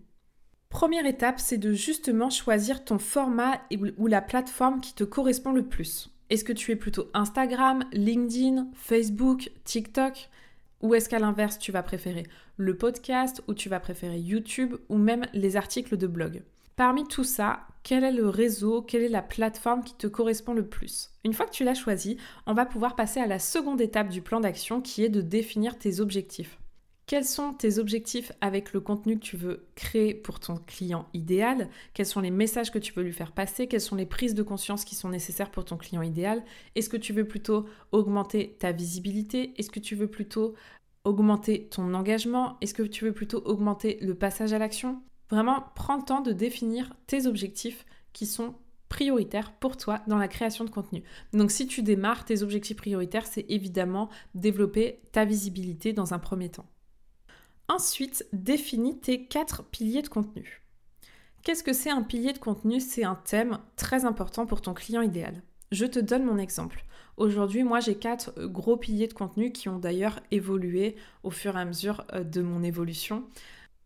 Première 0.70 1.06
étape, 1.06 1.40
c'est 1.40 1.60
de 1.60 1.72
justement 1.72 2.32
choisir 2.32 2.84
ton 2.84 2.98
format 2.98 3.62
ou 4.00 4.08
la 4.08 4.24
plateforme 4.24 4.82
qui 4.82 4.96
te 4.96 5.04
correspond 5.04 5.52
le 5.52 5.68
plus. 5.68 6.10
Est-ce 6.32 6.44
que 6.44 6.52
tu 6.52 6.72
es 6.72 6.76
plutôt 6.76 7.12
Instagram, 7.14 7.84
LinkedIn, 7.94 8.70
Facebook, 8.74 9.52
TikTok? 9.66 10.32
Ou 10.82 10.96
est-ce 10.96 11.10
qu'à 11.10 11.20
l'inverse, 11.20 11.60
tu 11.60 11.72
vas 11.72 11.84
préférer 11.84 12.24
le 12.58 12.76
podcast 12.76 13.44
ou 13.48 13.54
tu 13.54 13.70
vas 13.70 13.80
préférer 13.80 14.18
YouTube 14.18 14.74
ou 14.90 14.98
même 14.98 15.28
les 15.34 15.58
articles 15.58 15.96
de 15.96 16.08
blog? 16.08 16.42
Parmi 16.76 17.08
tout 17.08 17.24
ça, 17.24 17.62
quel 17.84 18.04
est 18.04 18.12
le 18.12 18.28
réseau, 18.28 18.82
quelle 18.82 19.04
est 19.04 19.10
la 19.10 19.22
plateforme 19.22 19.82
qui 19.82 19.94
te 19.94 20.08
correspond 20.08 20.54
le 20.54 20.68
plus? 20.68 21.12
Une 21.24 21.32
fois 21.32 21.46
que 21.46 21.54
tu 21.54 21.64
l'as 21.64 21.74
choisi, 21.74 22.18
on 22.48 22.54
va 22.54 22.66
pouvoir 22.66 22.98
passer 22.98 23.22
à 23.22 23.28
la 23.28 23.40
seconde 23.40 23.80
étape 23.80 24.10
du 24.10 24.22
plan 24.22 24.42
d'action 24.42 24.82
qui 24.82 25.02
est 25.06 25.10
de 25.10 25.22
définir 25.22 25.80
tes 25.80 26.02
objectifs. 26.02 26.60
Quels 27.06 27.24
sont 27.24 27.54
tes 27.54 27.78
objectifs 27.78 28.34
avec 28.42 28.74
le 28.74 28.82
contenu 28.82 29.18
que 29.18 29.24
tu 29.24 29.38
veux 29.38 29.68
créer 29.76 30.14
pour 30.14 30.42
ton 30.42 30.58
client 30.58 31.08
idéal? 31.14 31.70
Quels 31.94 32.08
sont 32.08 32.20
les 32.20 32.32
messages 32.32 32.72
que 32.72 32.80
tu 32.80 32.92
veux 32.92 33.04
lui 33.04 33.14
faire 33.14 33.32
passer? 33.32 33.68
Quelles 33.68 33.80
sont 33.80 33.96
les 33.96 34.08
prises 34.08 34.34
de 34.34 34.44
conscience 34.44 34.84
qui 34.84 34.96
sont 34.96 35.10
nécessaires 35.10 35.52
pour 35.52 35.64
ton 35.64 35.78
client 35.78 36.02
idéal? 36.02 36.44
Est-ce 36.76 36.90
que 36.90 36.98
tu 36.98 37.14
veux 37.14 37.28
plutôt 37.28 37.70
augmenter 37.94 38.58
ta 38.60 38.74
visibilité? 38.74 39.54
Est-ce 39.58 39.70
que 39.70 39.80
tu 39.80 39.96
veux 39.96 40.10
plutôt 40.10 40.56
augmenter 41.06 41.70
ton 41.70 41.94
engagement? 41.94 42.58
Est-ce 42.60 42.74
que 42.74 42.84
tu 42.84 43.06
veux 43.06 43.14
plutôt 43.14 43.42
augmenter 43.46 43.98
le 44.02 44.16
passage 44.16 44.52
à 44.52 44.58
l'action? 44.58 45.02
Vraiment, 45.30 45.66
prends 45.76 45.98
le 45.98 46.04
temps 46.04 46.22
de 46.22 46.32
définir 46.32 46.94
tes 47.08 47.26
objectifs 47.26 47.86
qui 48.14 48.26
sont 48.26 48.56
prioritaires 48.90 49.52
pour 49.52 49.78
toi 49.78 50.02
dans 50.08 50.18
la 50.18 50.28
création 50.28 50.64
de 50.64 50.70
contenu. 50.70 51.04
Donc 51.34 51.52
si 51.52 51.68
tu 51.68 51.82
démarres, 51.82 52.26
tes 52.26 52.44
objectifs 52.44 52.78
prioritaires, 52.78 53.26
c'est 53.26 53.46
évidemment 53.50 54.10
développer 54.36 55.02
ta 55.12 55.26
visibilité 55.26 55.94
dans 55.94 56.14
un 56.14 56.20
premier 56.20 56.50
temps. 56.50 56.68
Ensuite, 57.68 58.28
définis 58.32 59.00
tes 59.00 59.26
quatre 59.26 59.64
piliers 59.64 60.04
de 60.04 60.08
contenu. 60.08 60.62
Qu'est-ce 61.44 61.64
que 61.64 61.74
c'est 61.74 61.90
un 61.90 62.04
pilier 62.04 62.34
de 62.34 62.38
contenu? 62.38 62.80
C'est 62.80 63.04
un 63.04 63.16
thème 63.16 63.60
très 63.76 64.06
important 64.06 64.46
pour 64.46 64.62
ton 64.62 64.74
client 64.74 65.02
idéal. 65.02 65.42
Je 65.72 65.86
te 65.86 66.00
donne 66.00 66.24
mon 66.24 66.38
exemple. 66.38 66.86
Aujourd'hui, 67.18 67.64
moi, 67.64 67.80
j'ai 67.80 67.96
quatre 67.96 68.34
gros 68.46 68.78
piliers 68.78 69.08
de 69.08 69.14
contenu 69.14 69.52
qui 69.52 69.70
ont 69.70 69.80
d'ailleurs 69.80 70.20
évolué 70.32 70.96
au 71.24 71.32
fur 71.32 71.58
et 71.58 71.62
à 71.62 71.66
mesure 71.66 72.06
euh, 72.14 72.24
de 72.24 72.42
mon 72.42 72.62
évolution. 72.62 73.26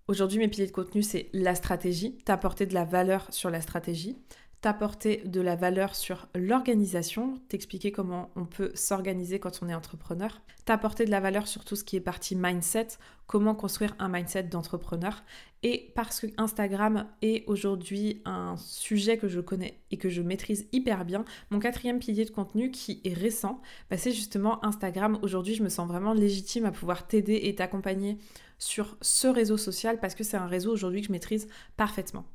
Aujourd'hui, 0.09 0.39
mes 0.39 0.47
piliers 0.47 0.65
de 0.65 0.71
contenu, 0.71 1.03
c'est 1.03 1.29
la 1.33 1.53
stratégie, 1.53 2.17
t'apporter 2.25 2.65
de 2.65 2.73
la 2.73 2.83
valeur 2.83 3.27
sur 3.29 3.51
la 3.51 3.61
stratégie, 3.61 4.17
t'apporter 4.59 5.21
de 5.23 5.39
la 5.39 5.55
valeur 5.55 5.93
sur 5.93 6.27
l'organisation, 6.33 7.35
t'expliquer 7.47 7.91
comment 7.91 8.31
on 8.35 8.45
peut 8.45 8.71
s'organiser 8.73 9.39
quand 9.39 9.59
on 9.61 9.69
est 9.69 9.73
entrepreneur, 9.75 10.41
t'apporter 10.65 11.05
de 11.05 11.11
la 11.11 11.19
valeur 11.19 11.47
sur 11.47 11.63
tout 11.63 11.75
ce 11.75 11.83
qui 11.83 11.95
est 11.95 12.01
partie 12.01 12.35
mindset, 12.35 12.87
comment 13.27 13.53
construire 13.53 13.95
un 13.99 14.09
mindset 14.09 14.43
d'entrepreneur. 14.43 15.23
Et 15.61 15.91
parce 15.93 16.21
que 16.21 16.27
Instagram 16.37 17.05
est 17.21 17.47
aujourd'hui 17.47 18.23
un 18.25 18.57
sujet 18.57 19.19
que 19.19 19.27
je 19.27 19.41
connais 19.41 19.77
et 19.91 19.97
que 19.97 20.09
je 20.09 20.23
maîtrise 20.23 20.67
hyper 20.71 21.05
bien, 21.05 21.23
mon 21.51 21.59
quatrième 21.59 21.99
pilier 21.99 22.25
de 22.25 22.31
contenu 22.31 22.71
qui 22.71 22.99
est 23.03 23.13
récent, 23.13 23.61
bah, 23.91 23.97
c'est 23.97 24.11
justement 24.11 24.65
Instagram. 24.65 25.19
Aujourd'hui, 25.21 25.53
je 25.53 25.61
me 25.61 25.69
sens 25.69 25.87
vraiment 25.87 26.13
légitime 26.13 26.65
à 26.65 26.71
pouvoir 26.71 27.05
t'aider 27.05 27.41
et 27.43 27.53
t'accompagner 27.53 28.17
sur 28.59 28.97
ce 29.01 29.27
réseau 29.27 29.57
social 29.57 29.99
parce 29.99 30.15
que 30.15 30.23
c'est 30.23 30.37
un 30.37 30.47
réseau 30.47 30.71
aujourd'hui 30.71 31.01
que 31.01 31.07
je 31.07 31.11
maîtrise 31.11 31.47
parfaitement. 31.77 32.25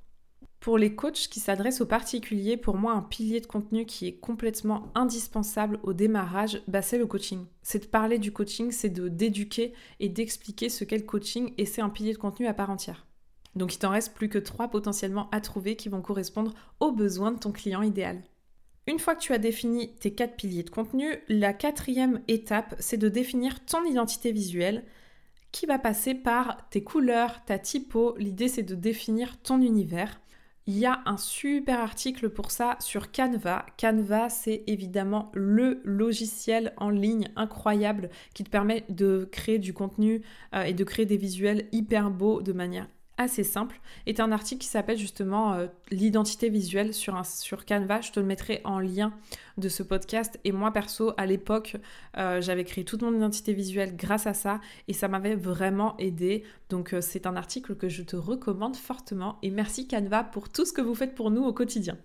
Pour 0.65 0.79
les 0.79 0.95
coachs 0.95 1.29
qui 1.29 1.41
s'adressent 1.41 1.83
aux 1.83 1.87
particuliers, 1.87 2.57
pour 2.57 2.79
moi, 2.79 2.95
un 2.95 3.03
pilier 3.03 3.41
de 3.41 3.47
contenu 3.47 3.85
qui 3.85 4.07
est 4.07 4.17
complètement 4.17 4.91
indispensable 4.95 5.79
au 5.83 5.93
démarrage, 5.93 6.63
bah, 6.69 6.81
c'est 6.81 6.97
le 6.97 7.07
coaching. 7.07 7.45
C'est 7.63 7.83
de 7.85 7.89
parler 7.89 8.19
du 8.19 8.33
coaching, 8.33 8.71
c'est 8.71 8.89
de 8.89 9.09
d'éduquer 9.09 9.75
et 10.01 10.09
d'expliquer 10.09 10.71
ce 10.71 10.85
qu'est 10.85 10.97
le 10.97 11.05
coaching 11.05 11.53
et 11.59 11.67
c'est 11.67 11.83
un 11.83 11.91
pilier 11.91 12.15
de 12.15 12.19
contenu 12.19 12.47
à 12.47 12.55
part 12.55 12.71
entière. 12.71 13.07
Donc 13.57 13.75
il 13.75 13.79
t'en 13.79 13.91
reste 13.91 14.15
plus 14.15 14.31
que 14.31 14.39
trois 14.39 14.69
potentiellement 14.69 15.29
à 15.33 15.43
trouver 15.43 15.77
qui 15.77 15.91
vont 15.91 16.01
correspondre 16.01 16.55
aux 16.81 16.93
besoins 16.93 17.33
de 17.33 17.39
ton 17.39 17.53
client 17.53 17.83
idéal. 17.83 18.23
Une 18.87 18.99
fois 18.99 19.15
que 19.15 19.21
tu 19.21 19.33
as 19.35 19.39
défini 19.39 19.95
tes 19.97 20.15
quatre 20.15 20.37
piliers 20.37 20.63
de 20.63 20.71
contenu, 20.71 21.07
la 21.29 21.53
quatrième 21.53 22.23
étape, 22.29 22.75
c'est 22.79 22.97
de 22.97 23.09
définir 23.09 23.65
ton 23.65 23.85
identité 23.85 24.33
visuelle 24.33 24.85
qui 25.55 25.67
va 25.67 25.79
passer 25.79 26.15
par 26.15 26.69
tes 26.69 26.83
couleurs, 26.83 27.45
ta 27.45 27.61
typo. 27.61 28.17
L'idée, 28.19 28.49
c'est 28.49 28.65
de 28.65 28.75
définir 28.75 29.41
ton 29.41 29.63
univers. 29.63 30.21
Il 30.67 30.77
y 30.77 30.85
a 30.85 31.03
un 31.07 31.17
super 31.17 31.79
article 31.79 32.29
pour 32.29 32.51
ça 32.51 32.77
sur 32.81 33.13
Canva. 33.13 33.65
Canva, 33.81 34.31
c'est 34.31 34.65
évidemment 34.67 35.31
le 35.33 35.81
logiciel 35.85 36.75
en 36.77 36.91
ligne 36.91 37.29
incroyable 37.37 38.11
qui 38.35 38.43
te 38.43 38.51
permet 38.51 38.85
de 38.89 39.29
créer 39.31 39.61
du 39.61 39.73
contenu 39.73 40.23
euh, 40.57 40.65
et 40.65 40.75
de 40.75 40.83
créer 40.83 41.07
des 41.07 41.19
visuels 41.19 41.69
hyper 41.71 42.11
beaux 42.11 42.43
de 42.43 42.53
manière 42.53 42.89
assez 43.19 43.45
simple 43.45 43.81
est 44.07 44.21
un 44.21 44.33
article 44.33 44.63
qui 44.63 44.69
s'appelle 44.69 44.99
justement 44.99 45.55
euh, 45.55 45.67
l'identité 45.91 46.49
visuelle 46.49 46.95
sur, 46.95 47.15
un, 47.15 47.25
sur 47.25 47.65
Canva. 47.65 48.01
Je 48.01 48.13
te 48.13 48.21
le 48.21 48.27
mettrai 48.27 48.61
en 48.65 48.79
lien 48.79 49.13
de 49.59 49.69
ce 49.69 49.83
podcast. 49.83 50.39
Et 50.45 50.53
moi 50.53 50.73
perso, 50.73 51.13
à 51.17 51.27
l'époque, 51.27 51.77
euh, 52.17 52.41
j'avais 52.41 52.65
créé 52.65 52.85
toute 52.85 53.03
mon 53.03 53.15
identité 53.15 53.53
visuelle 53.53 53.97
grâce 53.97 54.27
à 54.27 54.35
ça 54.35 54.61
et 54.89 54.93
ça 54.93 55.09
m'avait 55.09 55.37
vraiment 55.37 55.97
aidé. 55.99 56.45
Donc 56.71 56.95
euh, 56.95 57.01
c'est 57.01 57.27
un 57.27 57.37
article 57.37 57.77
que 57.77 57.89
je 57.89 58.03
te 58.03 58.17
recommande 58.17 58.77
fortement 58.77 59.39
et 59.43 59.51
merci 59.51 59.87
Canva 59.87 60.25
pour 60.25 60.49
tout 60.49 60.65
ce 60.65 60.73
que 60.73 60.83
vous 60.83 60.95
faites 60.95 61.15
pour 61.15 61.31
nous 61.31 61.45
au 61.45 61.53
quotidien. 61.53 61.97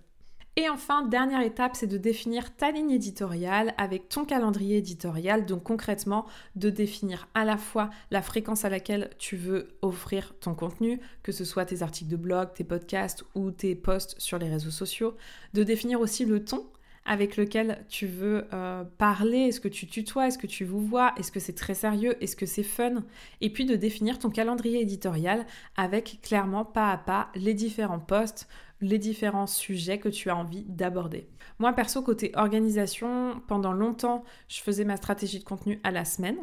Et 0.60 0.68
enfin, 0.68 1.04
dernière 1.04 1.40
étape, 1.40 1.78
c'est 1.78 1.88
de 1.88 1.98
définir 1.98 2.54
ta 2.54 2.72
ligne 2.72 2.92
éditoriale 2.92 3.74
avec 3.78 4.10
ton 4.10 4.26
calendrier 4.26 4.76
éditorial. 4.76 5.46
Donc 5.46 5.64
concrètement, 5.64 6.26
de 6.58 6.70
définir 6.70 7.30
à 7.34 7.46
la 7.46 7.56
fois 7.56 7.90
la 8.12 8.22
fréquence 8.22 8.66
à 8.66 8.70
laquelle 8.70 9.10
tu 9.18 9.38
veux 9.38 9.70
offrir 9.82 10.34
ton 10.42 10.56
contenu, 10.56 11.00
que 11.24 11.32
ce 11.32 11.46
soit 11.46 11.64
tes 11.64 11.82
articles 11.82 12.12
de 12.12 12.18
blog, 12.18 12.54
tes 12.54 12.66
podcasts 12.66 13.24
ou 13.36 13.52
tes 13.52 13.74
posts 13.74 14.20
sur 14.20 14.38
les 14.38 14.50
réseaux 14.50 14.70
sociaux. 14.70 15.16
De 15.54 15.64
définir 15.64 16.02
aussi 16.02 16.26
le 16.26 16.44
ton 16.44 16.66
avec 17.06 17.38
lequel 17.38 17.86
tu 17.90 18.08
veux 18.08 18.46
euh, 18.54 18.84
parler? 18.98 19.40
Est-ce 19.40 19.60
que 19.60 19.68
tu 19.68 19.88
tutoies? 19.88 20.28
Est-ce 20.28 20.38
que 20.38 20.48
tu 20.48 20.66
vous 20.66 20.86
vois? 20.86 21.14
Est-ce 21.18 21.32
que 21.32 21.40
c'est 21.40 21.54
très 21.54 21.74
sérieux? 21.74 22.16
Est-ce 22.22 22.36
que 22.36 22.46
c'est 22.46 22.64
fun? 22.64 23.04
Et 23.42 23.52
puis 23.52 23.66
de 23.66 23.76
définir 23.76 24.20
ton 24.20 24.30
calendrier 24.30 24.82
éditorial 24.82 25.46
avec 25.76 26.20
clairement 26.22 26.66
pas 26.66 26.92
à 26.92 26.98
pas 26.98 27.30
les 27.36 27.54
différents 27.54 28.00
posts, 28.00 28.48
les 28.82 28.98
différents 28.98 29.48
sujets 29.48 30.00
que 30.00 30.10
tu 30.10 30.30
as 30.30 30.36
envie 30.36 30.64
d'aborder. 30.64 31.28
Moi, 31.60 31.74
perso, 31.74 32.02
côté 32.02 32.32
organisation, 32.36 33.42
pendant 33.48 33.74
longtemps, 33.74 34.24
je 34.48 34.62
faisais 34.62 34.86
ma 34.86 34.96
stratégie 34.96 35.40
de 35.40 35.44
contenu 35.44 35.80
à 35.84 35.92
la 35.92 36.06
semaine. 36.06 36.38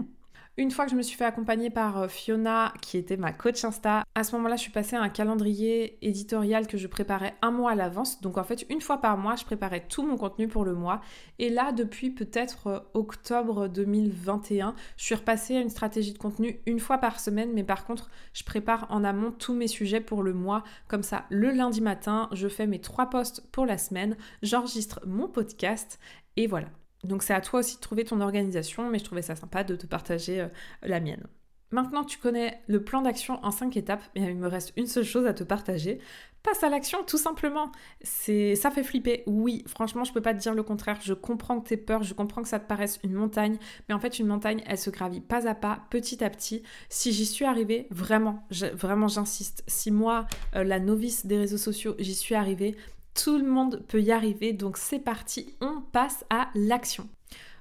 Une 0.58 0.70
fois 0.70 0.86
que 0.86 0.90
je 0.90 0.96
me 0.96 1.02
suis 1.02 1.18
fait 1.18 1.26
accompagner 1.26 1.68
par 1.68 1.98
euh, 1.98 2.08
Fiona, 2.08 2.72
qui 2.80 2.96
était 2.96 3.18
ma 3.18 3.30
coach 3.30 3.62
Insta, 3.62 4.04
à 4.14 4.24
ce 4.24 4.34
moment-là, 4.36 4.56
je 4.56 4.62
suis 4.62 4.72
passée 4.72 4.96
à 4.96 5.02
un 5.02 5.10
calendrier 5.10 5.98
éditorial 6.00 6.66
que 6.66 6.78
je 6.78 6.86
préparais 6.86 7.34
un 7.42 7.50
mois 7.50 7.72
à 7.72 7.74
l'avance. 7.74 8.22
Donc 8.22 8.38
en 8.38 8.42
fait, 8.42 8.64
une 8.70 8.80
fois 8.80 9.02
par 9.02 9.18
mois, 9.18 9.36
je 9.36 9.44
préparais 9.44 9.86
tout 9.86 10.02
mon 10.06 10.16
contenu 10.16 10.48
pour 10.48 10.64
le 10.64 10.72
mois. 10.72 11.02
Et 11.38 11.50
là, 11.50 11.72
depuis 11.72 12.08
peut-être 12.08 12.66
euh, 12.68 12.80
octobre 12.94 13.68
2021, 13.68 14.74
je 14.96 15.04
suis 15.04 15.14
repassée 15.14 15.58
à 15.58 15.60
une 15.60 15.68
stratégie 15.68 16.14
de 16.14 16.18
contenu 16.18 16.58
une 16.64 16.80
fois 16.80 16.96
par 16.96 17.20
semaine. 17.20 17.52
Mais 17.52 17.64
par 17.64 17.84
contre, 17.84 18.08
je 18.32 18.42
prépare 18.42 18.86
en 18.88 19.04
amont 19.04 19.32
tous 19.32 19.52
mes 19.52 19.68
sujets 19.68 20.00
pour 20.00 20.22
le 20.22 20.32
mois. 20.32 20.64
Comme 20.88 21.02
ça, 21.02 21.26
le 21.28 21.50
lundi 21.50 21.82
matin, 21.82 22.30
je 22.32 22.48
fais 22.48 22.66
mes 22.66 22.80
trois 22.80 23.10
posts 23.10 23.46
pour 23.52 23.66
la 23.66 23.76
semaine, 23.76 24.16
j'enregistre 24.42 25.00
mon 25.04 25.28
podcast 25.28 25.98
et 26.36 26.46
voilà. 26.46 26.68
Donc 27.04 27.22
c'est 27.22 27.34
à 27.34 27.40
toi 27.40 27.60
aussi 27.60 27.76
de 27.76 27.80
trouver 27.80 28.04
ton 28.04 28.20
organisation, 28.20 28.90
mais 28.90 28.98
je 28.98 29.04
trouvais 29.04 29.22
ça 29.22 29.36
sympa 29.36 29.64
de 29.64 29.76
te 29.76 29.86
partager 29.86 30.40
euh, 30.40 30.48
la 30.82 31.00
mienne. 31.00 31.26
Maintenant, 31.72 32.04
tu 32.04 32.18
connais 32.18 32.62
le 32.68 32.84
plan 32.84 33.02
d'action 33.02 33.44
en 33.44 33.50
5 33.50 33.76
étapes, 33.76 34.02
et 34.14 34.22
il 34.22 34.36
me 34.36 34.46
reste 34.46 34.72
une 34.76 34.86
seule 34.86 35.04
chose 35.04 35.26
à 35.26 35.34
te 35.34 35.42
partager. 35.42 35.98
Passe 36.44 36.62
à 36.62 36.68
l'action, 36.68 37.02
tout 37.04 37.18
simplement. 37.18 37.72
C'est, 38.02 38.54
ça 38.54 38.70
fait 38.70 38.84
flipper. 38.84 39.24
Oui, 39.26 39.64
franchement, 39.66 40.04
je 40.04 40.12
peux 40.12 40.20
pas 40.20 40.32
te 40.32 40.38
dire 40.38 40.54
le 40.54 40.62
contraire. 40.62 41.00
Je 41.02 41.12
comprends 41.12 41.60
que 41.60 41.68
tu 41.68 41.76
peur, 41.76 42.04
je 42.04 42.14
comprends 42.14 42.42
que 42.42 42.48
ça 42.48 42.60
te 42.60 42.68
paraisse 42.68 43.00
une 43.02 43.14
montagne, 43.14 43.58
mais 43.88 43.96
en 43.96 43.98
fait, 43.98 44.20
une 44.20 44.28
montagne, 44.28 44.62
elle 44.66 44.78
se 44.78 44.90
gravit 44.90 45.20
pas 45.20 45.48
à 45.48 45.56
pas, 45.56 45.80
petit 45.90 46.22
à 46.22 46.30
petit. 46.30 46.62
Si 46.88 47.12
j'y 47.12 47.26
suis 47.26 47.44
arrivée, 47.44 47.88
vraiment, 47.90 48.46
vraiment, 48.74 49.08
j'insiste. 49.08 49.64
Si 49.66 49.90
moi, 49.90 50.26
euh, 50.54 50.62
la 50.62 50.78
novice 50.78 51.26
des 51.26 51.36
réseaux 51.36 51.58
sociaux, 51.58 51.96
j'y 51.98 52.14
suis 52.14 52.36
arrivée, 52.36 52.76
tout 53.16 53.38
le 53.38 53.46
monde 53.46 53.82
peut 53.88 54.00
y 54.00 54.12
arriver. 54.12 54.52
Donc 54.52 54.76
c'est 54.76 54.98
parti, 54.98 55.54
on 55.60 55.80
passe 55.92 56.24
à 56.30 56.48
l'action. 56.54 57.08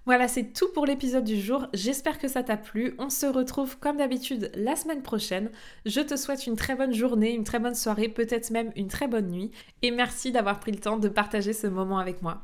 Voilà, 0.06 0.28
c'est 0.28 0.54
tout 0.54 0.68
pour 0.72 0.86
l'épisode 0.86 1.24
du 1.24 1.42
jour. 1.42 1.66
J'espère 1.74 2.20
que 2.20 2.28
ça 2.28 2.44
t'a 2.44 2.58
plu. 2.58 2.94
On 3.00 3.10
se 3.10 3.26
retrouve 3.26 3.80
comme 3.80 3.98
d'habitude 3.98 4.52
la 4.54 4.76
semaine 4.76 5.02
prochaine. 5.02 5.50
Je 5.88 6.02
te 6.02 6.16
souhaite 6.16 6.46
une 6.46 6.56
très 6.56 6.76
bonne 6.76 6.94
journée, 6.94 7.34
une 7.34 7.44
très 7.44 7.58
bonne 7.58 7.74
soirée, 7.74 8.08
peut-être 8.08 8.52
même 8.52 8.72
une 8.76 8.88
très 8.88 9.08
bonne 9.08 9.32
nuit. 9.32 9.50
Et 9.82 9.90
merci 9.90 10.32
d'avoir 10.32 10.60
pris 10.60 10.74
le 10.74 10.80
temps 10.80 10.98
de 10.98 11.10
partager 11.10 11.54
ce 11.54 11.66
moment 11.66 11.98
avec 11.98 12.22
moi. 12.22 12.44